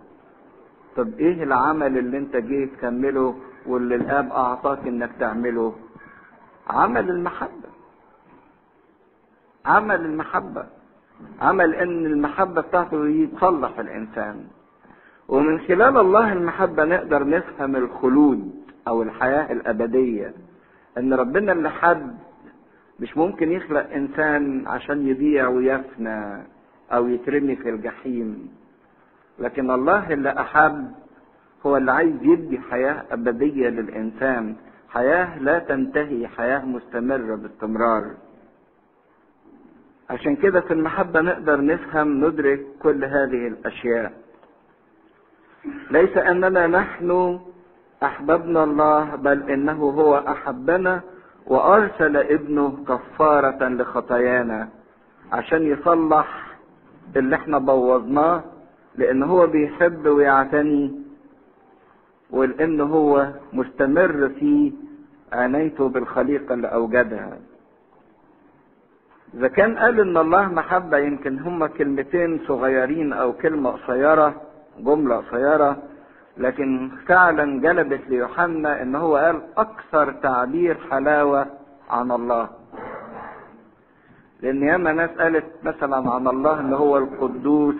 طب 0.95 1.13
إيه 1.19 1.43
العمل 1.43 1.97
اللي 1.97 2.17
أنت 2.17 2.35
جيت 2.35 2.73
تكمله 2.73 3.35
واللي 3.65 3.95
الآب 3.95 4.31
أعطاك 4.31 4.87
إنك 4.87 5.09
تعمله؟ 5.19 5.75
عمل 6.69 7.09
المحبة. 7.09 7.60
عمل 9.65 10.05
المحبة. 10.05 10.65
عمل 11.41 11.75
إن 11.75 12.05
المحبة 12.05 12.61
بتاعته 12.61 13.05
دي 13.05 13.27
تصلح 13.27 13.79
الإنسان. 13.79 14.43
ومن 15.27 15.59
خلال 15.59 15.97
الله 15.97 16.33
المحبة 16.33 16.83
نقدر 16.85 17.27
نفهم 17.27 17.75
الخلود 17.75 18.51
أو 18.87 19.01
الحياة 19.03 19.51
الأبدية. 19.51 20.33
إن 20.97 21.13
ربنا 21.13 21.51
اللي 21.51 21.69
حد 21.69 22.17
مش 22.99 23.17
ممكن 23.17 23.51
يخلق 23.51 23.93
إنسان 23.93 24.67
عشان 24.67 25.07
يضيع 25.07 25.47
ويفنى 25.47 26.43
أو 26.91 27.07
يترمي 27.07 27.55
في 27.55 27.69
الجحيم. 27.69 28.49
لكن 29.39 29.71
الله 29.71 30.13
اللي 30.13 30.29
أحب 30.29 30.91
هو 31.65 31.77
اللي 31.77 31.91
عايز 31.91 32.15
يدي 32.21 32.59
حياة 32.59 33.03
أبدية 33.11 33.69
للإنسان. 33.69 34.55
حياة 34.89 35.39
لا 35.39 35.59
تنتهي، 35.59 36.27
حياة 36.27 36.65
مستمرة 36.65 37.35
باستمرار. 37.35 38.11
عشان 40.11 40.35
كده 40.35 40.61
في 40.61 40.73
المحبة 40.73 41.21
نقدر 41.21 41.61
نفهم 41.65 42.25
ندرك 42.25 42.65
كل 42.83 43.05
هذه 43.05 43.47
الأشياء. 43.47 44.11
ليس 45.91 46.17
أننا 46.17 46.67
نحن 46.67 47.39
أحببنا 48.03 48.63
الله 48.63 49.15
بل 49.15 49.49
إنه 49.51 49.83
هو 49.89 50.17
أحبنا 50.17 51.01
وأرسل 51.47 52.17
ابنه 52.17 52.77
كفارة 52.87 53.67
لخطايانا 53.67 54.69
عشان 55.31 55.63
يصلح 55.63 56.47
اللي 57.15 57.35
إحنا 57.35 57.57
بوظناه 57.59 58.43
لأن 58.95 59.23
هو 59.23 59.47
بيحب 59.47 60.05
ويعتني 60.07 61.01
ولان 62.31 62.81
هو 62.81 63.27
مستمر 63.53 64.29
في 64.39 64.73
عنايته 65.33 65.89
بالخليقة 65.89 66.53
اللي 66.53 66.67
أوجدها 66.67 67.37
إذا 69.33 69.47
كان 69.47 69.77
قال 69.77 69.99
إن 69.99 70.17
الله 70.17 70.47
محبة 70.47 70.97
يمكن 70.97 71.39
هما 71.39 71.67
كلمتين 71.67 72.39
صغيرين 72.47 73.13
أو 73.13 73.33
كلمة 73.33 73.69
قصيرة 73.69 74.41
جملة 74.79 75.15
قصيرة 75.17 75.77
لكن 76.37 76.91
فعلا 77.07 77.61
جلبت 77.61 78.01
ليوحنا 78.09 78.81
إن 78.81 78.95
هو 78.95 79.15
قال 79.15 79.41
أكثر 79.57 80.11
تعبير 80.11 80.77
حلاوة 80.91 81.45
عن 81.89 82.11
الله. 82.11 82.49
لأن 84.41 84.63
ياما 84.63 84.91
ناس 84.91 85.09
قالت 85.09 85.45
مثلا 85.63 86.11
عن 86.11 86.27
الله 86.27 86.59
إن 86.59 86.73
هو 86.73 86.97
القدوس 86.97 87.75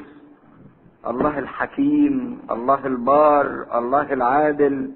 الله 1.07 1.39
الحكيم 1.39 2.41
الله 2.51 2.87
البار 2.87 3.65
الله 3.75 4.13
العادل 4.13 4.91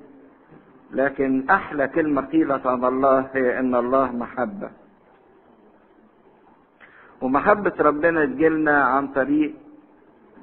لكن 0.92 1.50
أحلى 1.50 1.88
كلمة 1.88 2.22
قيلت 2.22 2.66
عن 2.68 2.86
الله 2.86 3.28
هي 3.34 3.60
إن 3.60 3.76
الله 3.76 4.12
محبة. 4.12 4.85
ومحبة 7.22 7.74
ربنا 7.80 8.26
تجيلنا 8.26 8.84
عن 8.84 9.08
طريق 9.08 9.54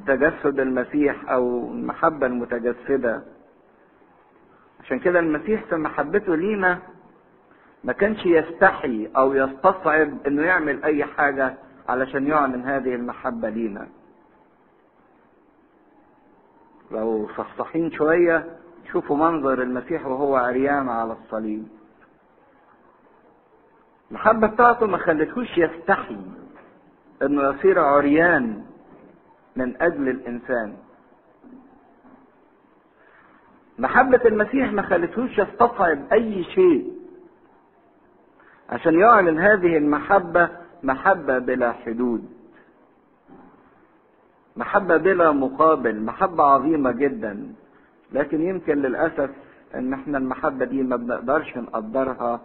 تجسد 0.07 0.61
المسيح 0.61 1.31
أو 1.31 1.71
المحبة 1.73 2.27
المتجسدة. 2.27 3.23
عشان 4.81 4.99
كده 4.99 5.19
المسيح 5.21 5.65
في 5.65 5.77
محبته 5.77 6.35
لينا 6.37 6.79
ما 7.85 7.93
كانش 7.93 8.27
يستحي 8.27 9.11
أو 9.17 9.35
يستصعب 9.35 10.27
إنه 10.27 10.43
يعمل 10.43 10.85
أي 10.85 11.05
حاجة 11.05 11.55
علشان 11.89 12.27
يعلن 12.27 12.63
هذه 12.65 12.95
المحبة 12.95 13.49
لينا. 13.49 13.89
لو 16.91 17.29
صحصحين 17.37 17.91
شوية 17.93 18.57
شوفوا 18.93 19.17
منظر 19.17 19.63
المسيح 19.63 20.07
وهو 20.07 20.37
عريان 20.37 20.89
على 20.89 21.13
الصليب. 21.13 21.69
المحبة 24.11 24.47
بتاعته 24.47 24.87
ما 24.87 24.99
خلتهوش 24.99 25.59
يستحي. 25.59 26.17
انه 27.23 27.51
يصير 27.51 27.79
عريان 27.81 28.63
من 29.57 29.83
أجل 29.83 30.09
الإنسان. 30.09 30.77
محبة 33.79 34.21
المسيح 34.25 34.73
ما 34.73 34.83
خلتهوش 34.83 35.39
يستصعب 35.39 35.99
أي 36.13 36.45
شيء. 36.45 36.93
عشان 38.71 38.95
يعلن 39.01 39.39
هذه 39.39 39.77
المحبة 39.77 40.49
محبة 40.83 41.39
بلا 41.39 41.73
حدود. 41.73 42.25
محبة 44.57 44.97
بلا 44.97 45.33
مقابل 45.33 46.01
محبة 46.01 46.45
عظيمة 46.45 46.91
جدا. 46.93 47.53
لكن 48.13 48.43
يمكن 48.43 48.83
للأسف 48.83 49.31
إن 49.75 49.93
إحنا 49.93 50.19
المحبة 50.19 50.65
دي 50.65 50.83
ما 50.83 50.97
بنقدرش 50.97 51.57
نقدرها 51.57 52.41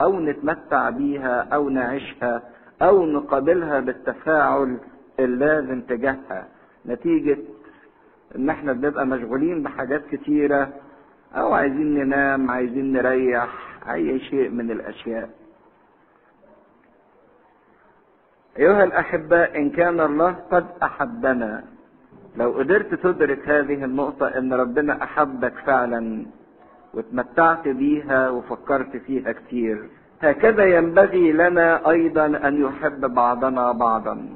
أو 0.00 0.20
نتمتع 0.20 0.90
بيها 0.90 1.48
أو 1.54 1.68
نعيشها 1.68 2.42
أو 2.82 3.06
نقابلها 3.06 3.80
بالتفاعل 3.80 4.78
اللازم 5.18 5.80
تجاهها. 5.80 6.48
نتيجة 6.86 7.38
إن 8.36 8.50
إحنا 8.50 8.72
بنبقى 8.72 9.06
مشغولين 9.06 9.62
بحاجات 9.62 10.06
كتيرة 10.06 10.72
أو 11.34 11.52
عايزين 11.52 11.94
ننام 11.94 12.50
عايزين 12.50 12.92
نريح 12.92 13.78
أي 13.92 14.20
شيء 14.20 14.48
من 14.50 14.70
الأشياء. 14.70 15.30
أيها 18.58 18.84
الاحباء 18.84 19.58
إن 19.58 19.70
كان 19.70 20.00
الله 20.00 20.30
قد 20.50 20.66
أحبنا. 20.82 21.64
لو 22.36 22.50
قدرت 22.52 22.94
تدرك 22.94 23.48
هذه 23.48 23.84
النقطة 23.84 24.26
إن 24.28 24.52
ربنا 24.52 25.02
أحبك 25.02 25.54
فعلا 25.66 26.26
وتمتعت 26.94 27.68
بيها 27.68 28.30
وفكرت 28.30 28.96
فيها 28.96 29.32
كتير. 29.32 29.90
هكذا 30.22 30.64
ينبغي 30.64 31.32
لنا 31.32 31.90
أيضا 31.90 32.26
أن 32.26 32.62
يحب 32.62 33.00
بعضنا 33.14 33.72
بعضا. 33.72 34.28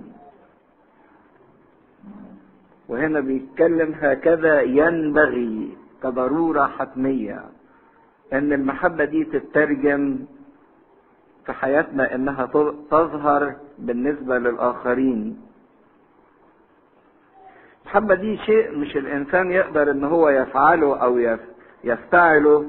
وهنا 2.88 3.20
بيتكلم 3.20 3.94
هكذا 4.00 4.60
ينبغي 4.60 5.76
كضرورة 6.02 6.66
حتمية 6.66 7.44
أن 8.32 8.52
المحبة 8.52 9.04
دي 9.04 9.24
تترجم 9.24 10.18
في 11.46 11.52
حياتنا 11.52 12.14
إنها 12.14 12.46
تظهر 12.90 13.54
بالنسبة 13.78 14.38
للآخرين. 14.38 15.40
المحبة 17.82 18.14
دي 18.14 18.36
شيء 18.36 18.78
مش 18.78 18.96
الإنسان 18.96 19.50
يقدر 19.50 19.90
إن 19.90 20.04
هو 20.04 20.28
يفعله 20.28 20.96
أو 20.96 21.18
يفتعله 21.84 22.66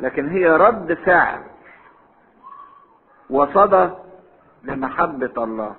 لكن 0.00 0.28
هي 0.28 0.56
رد 0.56 0.94
فعل. 0.94 1.42
وصدى 3.30 3.90
لمحبة 4.64 5.44
الله. 5.44 5.74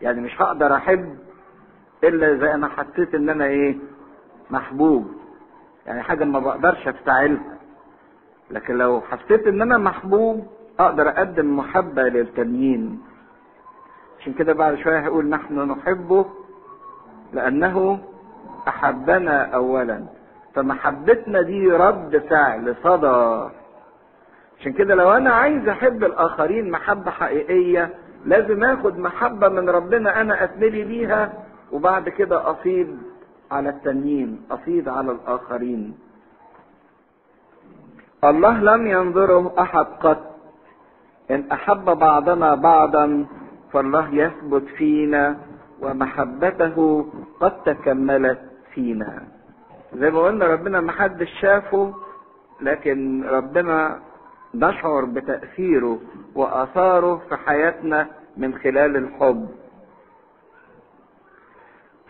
يعني 0.00 0.20
مش 0.20 0.42
هقدر 0.42 0.74
أحب 0.74 1.18
إلا 2.04 2.32
اذا 2.32 2.54
أنا 2.54 2.68
حسيت 2.68 3.14
إن 3.14 3.28
أنا 3.28 3.44
إيه 3.44 3.76
محبوب. 4.50 5.12
يعني 5.86 6.02
حاجة 6.02 6.24
ما 6.24 6.38
بقدرش 6.38 6.88
افتعلها 6.88 7.58
لكن 8.50 8.74
لو 8.74 9.00
حسيت 9.00 9.46
إن 9.46 9.62
أنا 9.62 9.78
محبوب 9.78 10.46
أقدر 10.80 11.08
أقدم 11.08 11.56
محبة 11.56 12.02
للتانيين. 12.02 13.02
عشان 14.20 14.32
كده 14.32 14.52
بعد 14.52 14.74
شوية 14.74 14.98
هيقول 14.98 15.26
نحن 15.28 15.58
نحبه 15.70 16.26
لأنه 17.32 17.98
أحبنا 18.68 19.54
اولا. 19.54 20.04
فمحبتنا 20.54 21.42
دي 21.42 21.68
رد 21.72 22.18
فعل 22.30 22.76
صدى. 22.84 23.50
عشان 24.64 24.72
كده 24.72 24.94
لو 24.94 25.12
أنا 25.12 25.32
عايز 25.32 25.68
أحب 25.68 26.04
الآخرين 26.04 26.70
محبة 26.70 27.10
حقيقية 27.10 27.94
لازم 28.24 28.64
آخد 28.64 28.98
محبة 28.98 29.48
من 29.48 29.70
ربنا 29.70 30.20
أنا 30.20 30.44
أتملي 30.44 30.84
بيها 30.84 31.32
وبعد 31.72 32.08
كده 32.08 32.50
أفيض 32.50 32.98
على 33.50 33.68
التانيين 33.68 34.40
أفيض 34.50 34.88
على 34.88 35.12
الآخرين. 35.12 35.94
الله 38.24 38.58
لم 38.60 38.86
ينظره 38.86 39.54
أحد 39.58 39.86
قط. 40.00 40.34
إن 41.30 41.44
أحب 41.52 41.84
بعضنا 41.84 42.54
بعضا 42.54 43.26
فالله 43.72 44.14
يثبت 44.14 44.64
فينا 44.64 45.36
ومحبته 45.80 47.06
قد 47.40 47.62
تكملت 47.62 48.40
فينا. 48.74 49.22
زي 49.94 50.10
ما 50.10 50.20
قلنا 50.20 50.46
ربنا 50.46 50.80
ما 50.80 50.92
حدش 50.92 51.30
شافه 51.40 51.94
لكن 52.60 53.24
ربنا 53.24 53.98
نشعر 54.54 55.04
بتأثيره 55.04 56.00
وآثاره 56.34 57.22
في 57.28 57.36
حياتنا 57.36 58.06
من 58.36 58.54
خلال 58.54 58.96
الحب. 58.96 59.48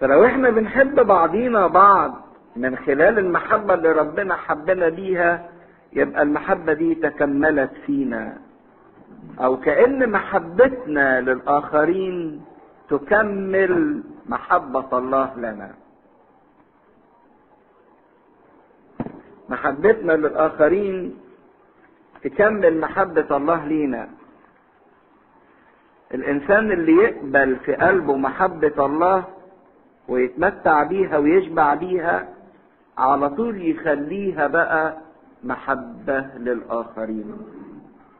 فلو 0.00 0.24
إحنا 0.24 0.50
بنحب 0.50 1.06
بعضينا 1.06 1.66
بعض 1.66 2.14
من 2.56 2.76
خلال 2.76 3.18
المحبة 3.18 3.74
اللي 3.74 3.92
ربنا 3.92 4.36
حبنا 4.36 4.88
بيها 4.88 5.48
يبقى 5.92 6.22
المحبة 6.22 6.72
دي 6.72 6.94
تكملت 6.94 7.70
فينا. 7.86 8.36
أو 9.40 9.60
كأن 9.60 10.10
محبتنا 10.10 11.20
للآخرين 11.20 12.44
تكمل 12.90 14.02
محبة 14.26 14.98
الله 14.98 15.34
لنا. 15.36 15.74
محبتنا 19.48 20.12
للآخرين 20.12 21.18
تكمل 22.24 22.80
محبة 22.80 23.36
الله 23.36 23.66
لينا. 23.66 24.08
الإنسان 26.14 26.72
اللي 26.72 26.92
يقبل 26.92 27.56
في 27.56 27.74
قلبه 27.74 28.16
محبة 28.16 28.86
الله 28.86 29.24
ويتمتع 30.08 30.82
بيها 30.82 31.18
ويشبع 31.18 31.74
بيها 31.74 32.28
على 32.98 33.30
طول 33.30 33.62
يخليها 33.62 34.46
بقى 34.46 34.98
محبة 35.44 36.20
للآخرين. 36.36 37.36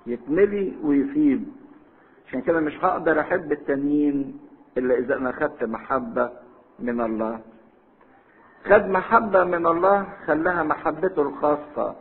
يتملي 0.07 0.73
ويفيض. 0.83 1.45
عشان 2.29 2.41
كده 2.41 2.61
مش 2.61 2.85
هقدر 2.85 3.21
أحب 3.21 3.53
التانيين 3.53 4.39
إلا 4.79 4.95
إذا 4.99 5.17
أنا 5.17 5.33
خدت 5.33 5.65
محبة 5.65 6.31
من 6.79 7.01
الله. 7.01 7.41
خد 8.65 8.89
محبة 8.89 9.45
من 9.45 9.67
الله 9.67 10.07
خلاها 10.27 10.63
محبته 10.63 11.23
الخاصة. 11.23 11.95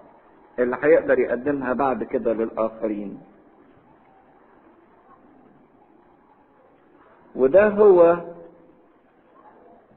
اللي 0.59 0.77
هيقدر 0.81 1.19
يقدمها 1.19 1.73
بعد 1.73 2.03
كده 2.03 2.33
للآخرين. 2.33 3.17
وده 7.35 7.67
هو 7.67 8.17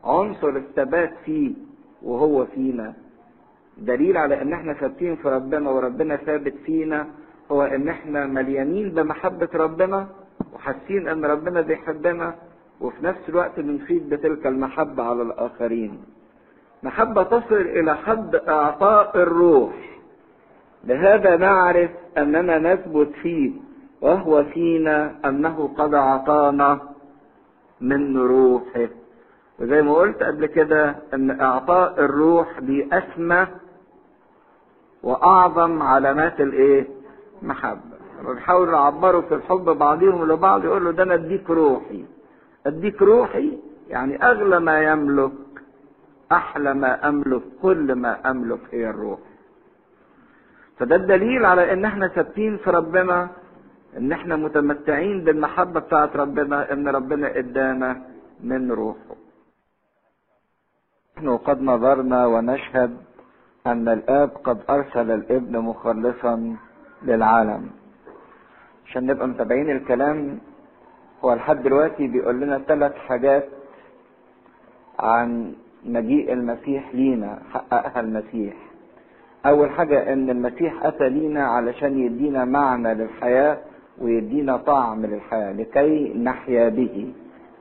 عنصر 0.04 0.48
الثبات 0.48 1.12
فيه 1.24 1.54
وهو 2.02 2.44
فينا. 2.46 2.94
دليل 3.78 4.16
على 4.16 4.42
إن 4.42 4.52
إحنا 4.52 4.72
ثابتين 4.74 5.16
في 5.16 5.28
ربنا 5.28 5.70
وربنا 5.70 6.16
ثابت 6.16 6.54
فينا 6.64 7.06
هو 7.52 7.62
إن 7.62 7.88
إحنا 7.88 8.26
مليانين 8.26 8.88
بمحبة 8.90 9.48
ربنا 9.54 10.08
وحاسين 10.54 11.08
إن 11.08 11.24
ربنا 11.24 11.60
بيحبنا 11.60 12.34
وفي 12.80 13.04
نفس 13.04 13.28
الوقت 13.28 13.60
بنفيد 13.60 14.08
بتلك 14.08 14.46
المحبة 14.46 15.02
على 15.02 15.22
الآخرين. 15.22 16.04
محبة 16.82 17.22
تصل 17.22 17.54
إلى 17.54 17.96
حد 17.96 18.34
إعطاء 18.34 19.16
الروح. 19.16 19.95
لهذا 20.86 21.36
نعرف 21.36 21.90
أننا 22.18 22.58
نثبت 22.58 23.10
فيه 23.22 23.52
وهو 24.00 24.44
فينا 24.44 25.14
أنه 25.24 25.70
قد 25.78 25.94
أعطانا 25.94 26.80
من 27.80 28.16
روحه. 28.16 28.88
وزي 29.58 29.82
ما 29.82 29.94
قلت 29.94 30.22
قبل 30.22 30.46
كده 30.46 30.96
أن 31.14 31.40
إعطاء 31.40 32.00
الروح 32.04 32.60
دي 32.60 32.88
أسمى 32.92 33.46
وأعظم 35.02 35.82
علامات 35.82 36.40
الإيه؟ 36.40 36.86
محبة. 37.42 37.96
بيحاولوا 38.28 38.72
يعبروا 38.74 39.22
في 39.22 39.34
الحب 39.34 39.64
بعضهم 39.64 40.32
لبعض 40.32 40.64
يقول 40.64 40.84
له 40.84 40.90
ده 40.92 41.02
أنا 41.02 41.14
أديك 41.14 41.50
روحي. 41.50 42.04
أديك 42.66 43.02
روحي؟ 43.02 43.58
يعني 43.88 44.22
أغلى 44.22 44.60
ما 44.60 44.82
يملك 44.82 45.32
أحلى 46.32 46.74
ما 46.74 47.08
أملك 47.08 47.42
كل 47.62 47.92
ما 47.94 48.30
أملك 48.30 48.60
هي 48.70 48.90
الروح. 48.90 49.18
فده 50.78 50.96
الدليل 50.96 51.44
على 51.46 51.72
إن 51.72 51.84
إحنا 51.84 52.08
ثابتين 52.08 52.56
في 52.56 52.70
ربنا 52.70 53.28
إن 53.96 54.12
إحنا 54.12 54.36
متمتعين 54.36 55.24
بالمحبة 55.24 55.80
بتاعت 55.80 56.16
ربنا 56.16 56.72
إن 56.72 56.88
ربنا 56.88 57.38
إدانا 57.38 58.02
من 58.40 58.72
روحه. 58.72 59.16
نحن 61.16 61.36
قد 61.36 61.62
نظرنا 61.62 62.26
ونشهد 62.26 62.96
أن 63.66 63.88
الآب 63.88 64.30
قد 64.44 64.58
أرسل 64.70 65.10
الابن 65.10 65.58
مخلصا 65.58 66.56
للعالم. 67.02 67.70
عشان 68.86 69.06
نبقى 69.06 69.28
متابعين 69.28 69.70
الكلام 69.70 70.38
هو 71.24 71.34
لحد 71.34 71.62
دلوقتي 71.62 72.06
بيقول 72.06 72.40
لنا 72.40 72.58
ثلاث 72.58 72.94
حاجات 72.94 73.48
عن 74.98 75.54
مجيء 75.84 76.32
المسيح 76.32 76.94
لينا 76.94 77.38
حققها 77.52 78.00
المسيح. 78.00 78.54
أول 79.48 79.70
حاجة 79.70 80.12
إن 80.12 80.30
المسيح 80.30 80.84
أتى 80.86 81.08
لينا 81.08 81.44
علشان 81.46 81.98
يدينا 81.98 82.44
معنى 82.44 82.94
للحياة 82.94 83.58
ويدينا 84.00 84.56
طعم 84.56 85.06
للحياة 85.06 85.52
لكي 85.52 86.12
نحيا 86.18 86.68
به. 86.68 87.12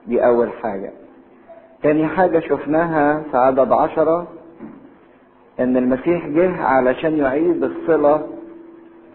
دي 0.07 0.25
أول 0.25 0.49
حاجة. 0.63 0.91
تاني 1.83 2.07
حاجة 2.07 2.39
شفناها 2.39 3.23
في 3.31 3.37
عدد 3.37 3.71
عشرة 3.71 4.27
إن 5.59 5.77
المسيح 5.77 6.27
جه 6.27 6.61
علشان 6.63 7.17
يعيد 7.17 7.63
الصلة 7.63 8.27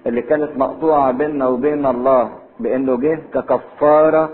اللي 0.06 0.22
كانت 0.22 0.50
مقطوعة 0.56 1.12
بيننا 1.12 1.46
وبين 1.46 1.86
الله 1.86 2.30
بإنه 2.60 2.96
جه 2.96 3.18
ككفارة 3.34 4.30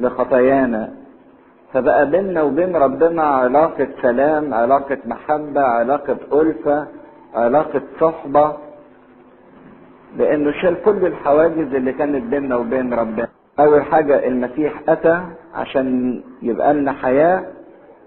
لخطايانا. 0.00 0.92
فبقى 1.72 2.10
بيننا 2.10 2.42
وبين 2.42 2.76
ربنا 2.76 3.22
علاقة 3.22 3.88
سلام 4.02 4.54
علاقة 4.54 4.98
محبة 5.06 5.60
علاقة 5.60 6.16
ألفة 6.40 6.86
علاقة 7.34 7.82
صحبة 8.00 8.56
لأنه 10.16 10.52
شال 10.52 10.82
كل 10.84 11.06
الحواجز 11.06 11.74
اللي 11.74 11.92
كانت 11.92 12.24
بيننا 12.24 12.56
وبين 12.56 12.94
ربنا. 12.94 13.28
أول 13.60 13.82
حاجة 13.82 14.26
المسيح 14.26 14.82
أتى 14.88 15.20
عشان 15.54 16.20
يبقى 16.42 16.74
لنا 16.74 16.92
حياة. 16.92 17.44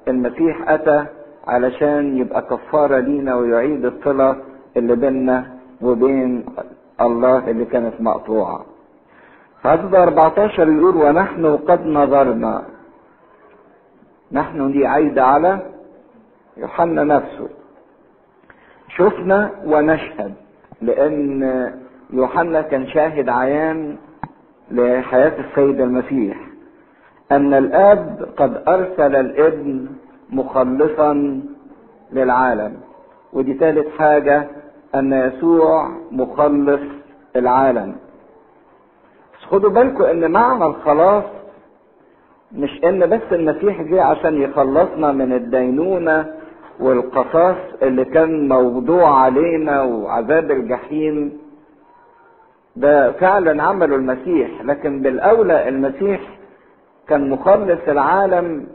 المسيح 0.08 0.70
أتى 0.70 1.06
علشان 1.48 2.18
يبقى 2.18 2.42
كفارة 2.42 3.00
لينا 3.00 3.36
ويعيد 3.36 3.86
الصلة 3.86 4.36
اللي 4.78 4.96
بيننا 4.96 5.46
وبين 5.82 6.46
الله 7.02 7.50
اللي 7.50 7.66
كانت 7.66 8.02
مقطوعة. 8.02 8.66
عدد 9.66 9.96
14 9.96 10.70
يقول 10.70 10.96
ونحن 10.98 11.58
قد 11.58 11.86
نظرنا. 11.86 12.64
نحن 14.32 14.72
دي 14.72 14.86
عايدة 14.88 15.24
على 15.26 15.60
يوحنا 16.58 17.04
نفسه. 17.04 17.50
شفنا 18.98 19.50
ونشهد 19.66 20.34
لأن 20.82 21.44
يوحنا 22.14 22.62
كان 22.62 22.88
شاهد 22.88 23.30
عيان 23.30 23.98
لحياة 24.72 25.34
السيد 25.40 25.82
المسيح 25.82 26.38
أن 27.32 27.54
الآب 27.54 28.30
قد 28.38 28.64
أرسل 28.68 29.16
الابن 29.16 29.88
مخلصا 30.30 31.42
للعالم. 32.12 32.74
ودي 33.34 33.54
ثالث 33.54 33.88
حاجة 33.98 34.48
أن 34.96 35.14
يسوع 35.14 35.90
مخلص 36.12 36.82
العالم. 37.36 37.96
خدوا 39.50 39.70
بالكم 39.70 40.04
أن 40.04 40.32
معنى 40.32 40.66
الخلاص 40.66 41.24
مش 42.52 42.80
إن 42.84 43.10
بس 43.10 43.22
المسيح 43.32 43.82
جه 43.82 44.04
عشان 44.04 44.42
يخلصنا 44.42 45.12
من 45.12 45.34
الدينونة 45.34 46.34
والقصاص 46.80 47.56
اللي 47.82 48.06
كان 48.06 48.48
موضوع 48.48 49.20
علينا 49.22 49.82
وعذاب 49.84 50.52
الجحيم 50.52 51.38
ده 52.76 53.12
فعلا 53.12 53.64
عمله 53.64 53.96
المسيح. 53.96 54.62
لكن 54.62 55.02
بالأولى 55.02 55.70
المسيح 55.70 56.22
كان 57.08 57.30
مخلص 57.30 57.80
العالم 57.88 58.68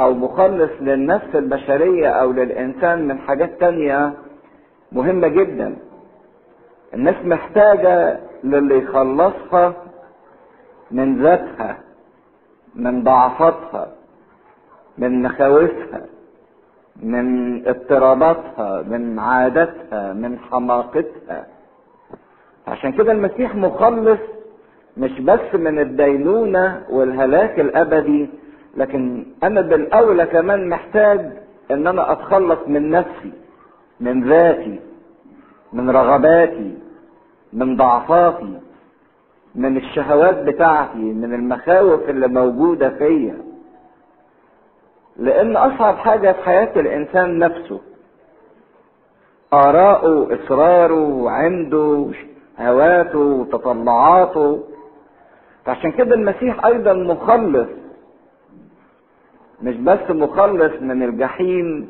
أو 0.00 0.14
مخلص 0.14 0.70
للنفس 0.80 1.34
البشرية 1.34 2.08
أو 2.08 2.32
للإنسان 2.32 3.08
من 3.08 3.18
حاجات 3.18 3.60
تانية 3.60 4.12
مهمة 4.92 5.28
جدا. 5.28 5.76
الناس 6.94 7.14
محتاجة 7.24 8.20
للي 8.44 8.78
يخلصها 8.78 9.74
من 10.90 11.22
ذاتها 11.22 11.78
من 12.74 13.02
ضعفاتها 13.04 13.88
من 14.98 15.22
مخاوفها. 15.22 16.00
من 17.02 17.68
اضطراباتها 17.68 18.82
من 18.82 19.18
عاداتها 19.18 20.12
من 20.12 20.38
حماقتها. 20.38 21.46
عشان 22.68 22.92
كده 22.92 23.12
المسيح 23.12 23.54
مخلص 23.56 24.18
مش 24.96 25.20
بس 25.20 25.54
من 25.54 25.78
الدينونة 25.78 26.82
والهلاك 26.90 27.60
الأبدي 27.60 28.28
لكن 28.76 29.26
أنا 29.42 29.60
بالأولى 29.60 30.26
كمان 30.26 30.68
محتاج 30.68 31.32
إن 31.70 31.86
أنا 31.86 32.12
أتخلص 32.12 32.58
من 32.66 32.90
نفسي 32.90 33.32
من 34.00 34.24
ذاتي 34.28 34.80
من 35.72 35.90
رغباتي 35.90 36.78
من 37.52 37.76
ضعفاتي 37.76 38.58
من 39.54 39.76
الشهوات 39.76 40.38
بتاعتي 40.42 40.98
من 40.98 41.34
المخاوف 41.34 42.08
اللي 42.08 42.28
موجودة 42.28 42.88
فيا. 42.90 43.36
لأن 45.16 45.56
أصعب 45.56 45.96
حاجة 45.96 46.32
في 46.32 46.42
حياة 46.42 46.72
الإنسان 46.80 47.38
نفسه 47.38 47.80
آراءه 49.52 50.28
إصراره 50.34 51.30
عنده 51.30 52.06
هواته 52.58 53.18
وتطلعاته 53.18 54.64
فعشان 55.64 55.92
كده 55.92 56.14
المسيح 56.14 56.64
أيضا 56.66 56.92
مخلص 56.92 57.68
مش 59.62 59.76
بس 59.76 60.10
مخلص 60.10 60.72
من 60.82 61.02
الجحيم 61.02 61.88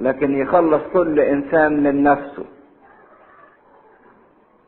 لكن 0.00 0.38
يخلص 0.38 0.82
كل 0.92 1.20
إنسان 1.20 1.82
من 1.82 2.02
نفسه. 2.02 2.44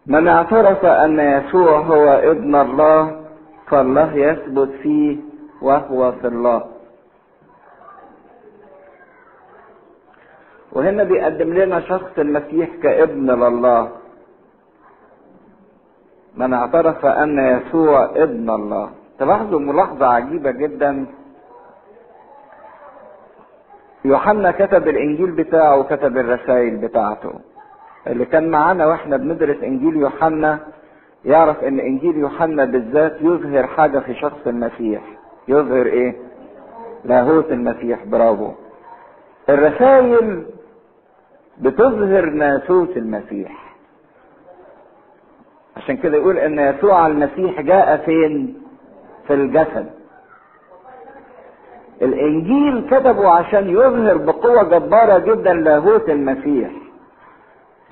من 0.07 0.29
اعترف 0.29 0.85
أن 0.85 1.19
يسوع 1.21 1.79
هو 1.79 2.09
ابن 2.09 2.55
الله 2.55 3.21
فالله 3.69 4.15
يثبت 4.17 4.69
فيه 4.83 5.17
وهو 5.63 6.13
في 6.13 6.27
الله. 6.27 6.65
وهنا 10.73 11.05
بيقدم 11.05 11.55
لنا 11.55 11.81
شخص 11.81 12.19
المسيح 12.19 12.69
كابن 12.83 13.31
لله. 13.31 13.89
من 16.37 16.55
اعترف 16.55 17.07
أن 17.07 17.39
يسوع 17.39 18.05
ابن 18.05 18.51
الله. 18.51 18.91
تلاحظوا 19.19 19.61
ملاحظة 19.61 20.07
عجيبة 20.07 20.51
جدا. 20.51 21.07
يوحنا 24.05 24.51
كتب 24.51 24.89
الإنجيل 24.89 25.31
بتاعه 25.31 25.77
وكتب 25.77 26.19
الرسائل 26.19 26.77
بتاعته. 26.77 27.33
اللي 28.07 28.25
كان 28.25 28.51
معانا 28.51 28.87
وإحنا 28.87 29.17
بندرس 29.17 29.63
إنجيل 29.63 29.97
يوحنا 29.97 30.59
يعرف 31.25 31.65
إن 31.65 31.81
إنجيل 31.81 32.17
يوحنا 32.17 32.65
بالذات 32.65 33.17
يظهر 33.21 33.67
حاجة 33.67 33.99
في 33.99 34.15
شخص 34.15 34.47
المسيح. 34.47 35.03
يظهر 35.49 35.87
إيه؟ 35.87 36.17
لاهوت 37.05 37.53
المسيح. 37.53 38.05
برافو. 38.05 38.51
الرسائل 39.49 40.47
بتظهر 41.61 42.25
ناسوت 42.31 42.97
المسيح. 42.97 43.75
عشان 45.77 45.97
كده 45.97 46.17
يقول 46.17 46.39
إن 46.39 46.59
يسوع 46.59 47.07
المسيح 47.07 47.61
جاء 47.61 47.97
فين؟ 47.97 48.63
في 49.27 49.35
الجسد. 49.35 49.91
الإنجيل 52.03 52.87
كتبه 52.91 53.29
عشان 53.29 53.71
يظهر 53.71 54.17
بقوة 54.17 54.63
جبارة 54.63 55.19
جدا 55.19 55.53
لاهوت 55.53 56.09
المسيح. 56.11 56.71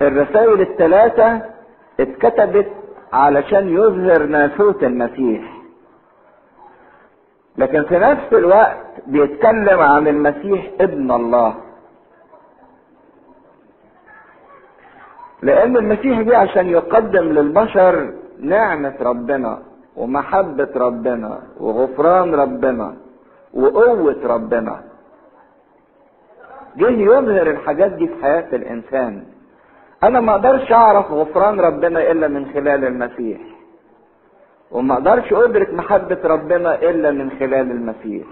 الرسائل 0.01 0.61
الثلاثة 0.61 1.41
اتكتبت 1.99 2.71
علشان 3.13 3.69
يظهر 3.69 4.23
ناسوت 4.23 4.83
المسيح. 4.83 5.41
لكن 7.57 7.83
في 7.83 7.99
نفس 7.99 8.33
الوقت 8.33 8.85
بيتكلم 9.07 9.79
عن 9.79 10.07
المسيح 10.07 10.71
ابن 10.81 11.11
الله. 11.11 11.55
لأن 15.41 15.77
المسيح 15.77 16.21
جه 16.21 16.37
عشان 16.37 16.67
يقدم 16.69 17.23
للبشر 17.23 18.13
نعمة 18.39 18.95
ربنا 19.01 19.59
ومحبة 19.95 20.69
ربنا 20.75 21.41
وغفران 21.59 22.35
ربنا 22.35 22.95
وقوة 23.53 24.19
ربنا. 24.23 24.81
جه 26.77 26.89
يظهر 26.89 27.49
الحاجات 27.51 27.91
دي 27.91 28.07
في 28.07 28.15
حياة 28.21 28.47
الإنسان. 28.53 29.23
أنا 30.03 30.19
ما 30.19 30.31
أقدرش 30.31 30.71
أعرف 30.71 31.11
غفران 31.11 31.59
ربنا 31.59 32.11
إلا 32.11 32.27
من 32.27 32.45
خلال 32.53 32.85
المسيح. 32.85 33.39
وما 34.71 34.93
أقدرش 34.93 35.33
أدرك 35.33 35.73
محبة 35.73 36.19
ربنا 36.23 36.75
إلا 36.75 37.11
من 37.11 37.31
خلال 37.39 37.71
المسيح. 37.71 38.27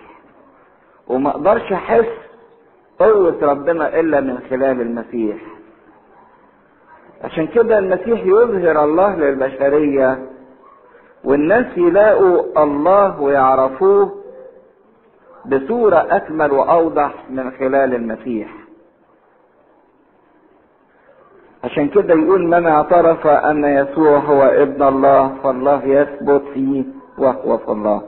وما 1.07 1.29
أقدرش 1.29 1.71
أحس 1.73 2.11
قوة 2.99 3.37
ربنا 3.41 3.99
إلا 3.99 4.21
من 4.21 4.39
خلال 4.49 4.81
المسيح. 4.81 5.37
عشان 7.23 7.47
كده 7.47 7.79
المسيح 7.79 8.25
يظهر 8.25 8.83
الله 8.83 9.15
للبشرية 9.15 10.19
والناس 11.23 11.77
يلاقوا 11.77 12.63
الله 12.63 13.21
ويعرفوه 13.21 14.15
بصورة 15.45 15.95
أكمل 16.09 16.51
وأوضح 16.51 17.13
من 17.29 17.51
خلال 17.51 17.95
المسيح. 17.95 18.49
عشان 21.63 21.87
كده 21.87 22.13
يقول 22.13 22.47
من 22.47 22.65
اعترف 22.67 23.27
أن 23.27 23.63
يسوع 23.65 24.17
هو 24.17 24.43
ابن 24.43 24.83
الله 24.83 25.35
فالله 25.43 25.83
يثبت 25.85 26.41
فيه 26.53 26.83
وهو 27.17 27.57
في 27.57 27.71
الله. 27.71 28.01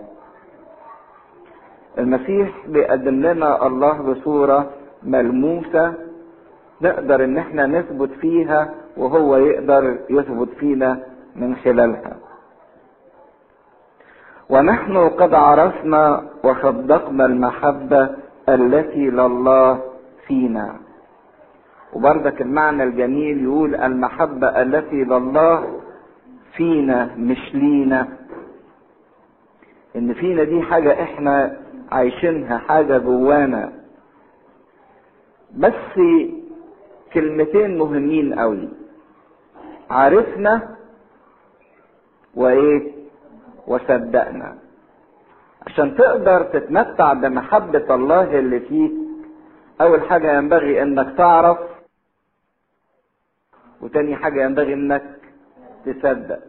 المسيح 1.97 2.49
بيقدم 2.68 3.22
لنا 3.22 3.68
الله 3.68 3.93
بصورة 4.01 4.70
ملموسة 5.03 5.93
نقدر 6.82 7.23
إن 7.23 7.38
إحنا 7.38 7.65
نثبت 7.65 8.09
فيها 8.11 8.73
وهو 8.97 9.38
يقدر 9.38 9.97
يثبت 10.09 10.49
فينا 10.49 10.99
من 11.36 11.55
خلالها. 11.55 12.17
ونحن 14.49 14.97
قد 14.97 15.34
عرفنا 15.34 16.23
وصدقنا 16.43 17.25
المحبة 17.25 18.09
التي 18.49 19.09
لله 19.09 19.82
فينا. 20.27 20.75
وبرضك 21.93 22.41
المعنى 22.41 22.84
الجميل 22.84 23.43
يقول 23.43 23.75
المحبة 23.75 24.47
التي 24.61 25.03
لله 25.03 25.80
فينا 26.53 27.15
مش 27.17 27.55
لينا. 27.55 28.07
إن 29.95 30.13
فينا 30.13 30.43
دي 30.43 30.61
حاجة 30.61 31.03
إحنا 31.03 31.57
عايشينها 31.91 32.57
حاجة 32.57 32.97
جوانا. 32.97 33.71
بس 35.57 35.99
كلمتين 37.14 37.78
مهمين 37.78 38.39
قوي. 38.39 38.70
عرفنا 39.89 40.76
وإيه؟ 42.36 42.91
وصدقنا. 43.68 44.57
عشان 45.68 45.95
تقدر 45.95 46.43
تتمتع 46.43 47.14
بمحبة 47.14 47.95
الله 47.95 48.39
اللي 48.39 48.60
فيك 48.60 48.91
أول 49.82 50.01
حاجة 50.10 50.38
ينبغي 50.38 50.82
إنك 50.82 51.18
تعرف 51.18 51.57
وتاني 53.82 54.16
حاجة 54.16 54.43
ينبغي 54.43 54.74
إنك 54.74 55.20
تصدق. 55.86 56.39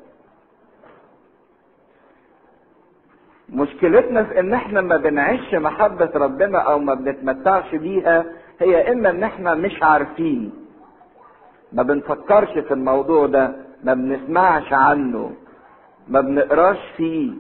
مشكلتنا 3.49 4.25
في 4.25 4.41
إن 4.41 4.53
إحنا 4.55 4.81
ما 4.81 4.97
بنعيش 4.97 5.55
محبة 5.55 6.11
ربنا 6.15 6.59
أو 6.59 6.79
ما 6.79 6.95
بنتمتعش 6.95 7.75
بيها 7.75 8.25
هي 8.61 8.93
اما 8.93 9.11
إن 9.11 9.23
إحنا 9.23 9.55
مش 9.55 9.83
عارفين. 9.83 10.53
ما 11.73 11.83
بنفكرش 11.83 12.59
في 12.59 12.75
الموضوع 12.75 13.27
ده 13.27 13.53
ما 13.85 13.95
بنسمعش 13.95 14.73
عنه 14.73 15.33
ما 16.09 16.21
بنقراش 16.21 16.79
فيه 16.97 17.33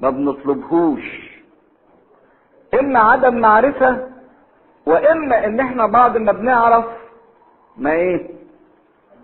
ما 0.00 0.10
بنطلبهوش. 0.10 1.28
اما 2.80 2.98
عدم 3.00 3.34
معرفة 3.34 4.08
واما 4.86 5.44
إن 5.46 5.60
إحنا 5.60 5.86
بعد 5.86 6.16
ما 6.16 6.32
بنعرف 6.32 6.84
ما 7.76 7.92
إيه؟ 7.92 8.30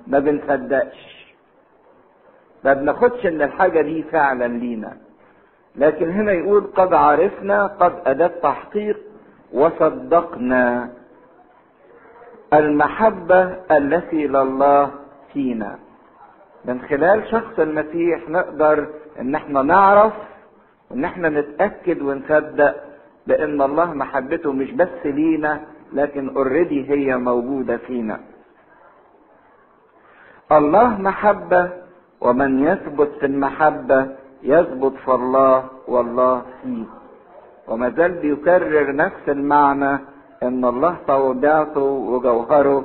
ما 0.06 0.18
بنصدقش. 0.18 1.24
ما 2.64 2.72
بناخدش 2.72 3.26
إن 3.26 3.42
الحاجة 3.42 3.80
دي 3.80 4.02
فعلا 4.02 4.48
لينا. 4.48 4.96
لكن 5.76 6.10
هنا 6.10 6.32
يقول 6.32 6.66
قد 6.76 6.94
عرفنا 6.94 7.66
قد 7.66 7.94
أداة 8.06 8.26
تحقيق 8.42 8.98
وصدقنا. 9.52 10.90
المحبة 12.58 13.42
التي 13.70 14.26
لله 14.26 14.90
فينا. 15.32 15.78
من 16.64 16.80
خلال 16.80 17.28
شخص 17.30 17.58
المسيح 17.58 18.28
نقدر 18.28 18.86
إن 19.20 19.34
إحنا 19.34 19.62
نعرف 19.62 20.12
وإن 20.90 21.04
إحنا 21.04 21.28
نتأكد 21.28 22.02
ونصدق 22.02 22.74
بأن 23.26 23.62
الله 23.62 23.94
محبته 23.94 24.52
مش 24.52 24.70
بس 24.72 24.98
لينا 25.04 25.60
لكن 25.92 26.28
اوريدي 26.36 26.90
هي 26.90 27.16
موجودة 27.16 27.76
فينا. 27.76 28.20
الله 30.52 30.88
محبة 31.00 31.70
ومن 32.20 32.66
يثبت 32.66 33.10
في 33.20 33.26
المحبة 33.26 34.06
يثبت 34.42 34.92
في 35.04 35.10
الله 35.14 35.64
والله 35.88 36.42
فيه. 36.62 36.84
وما 37.68 37.90
زال 37.90 38.12
بيكرر 38.12 38.94
نفس 38.96 39.28
المعنى 39.28 39.98
ان 40.44 40.64
الله 40.64 40.96
طبيعته 41.08 41.80
وجوهره 41.80 42.84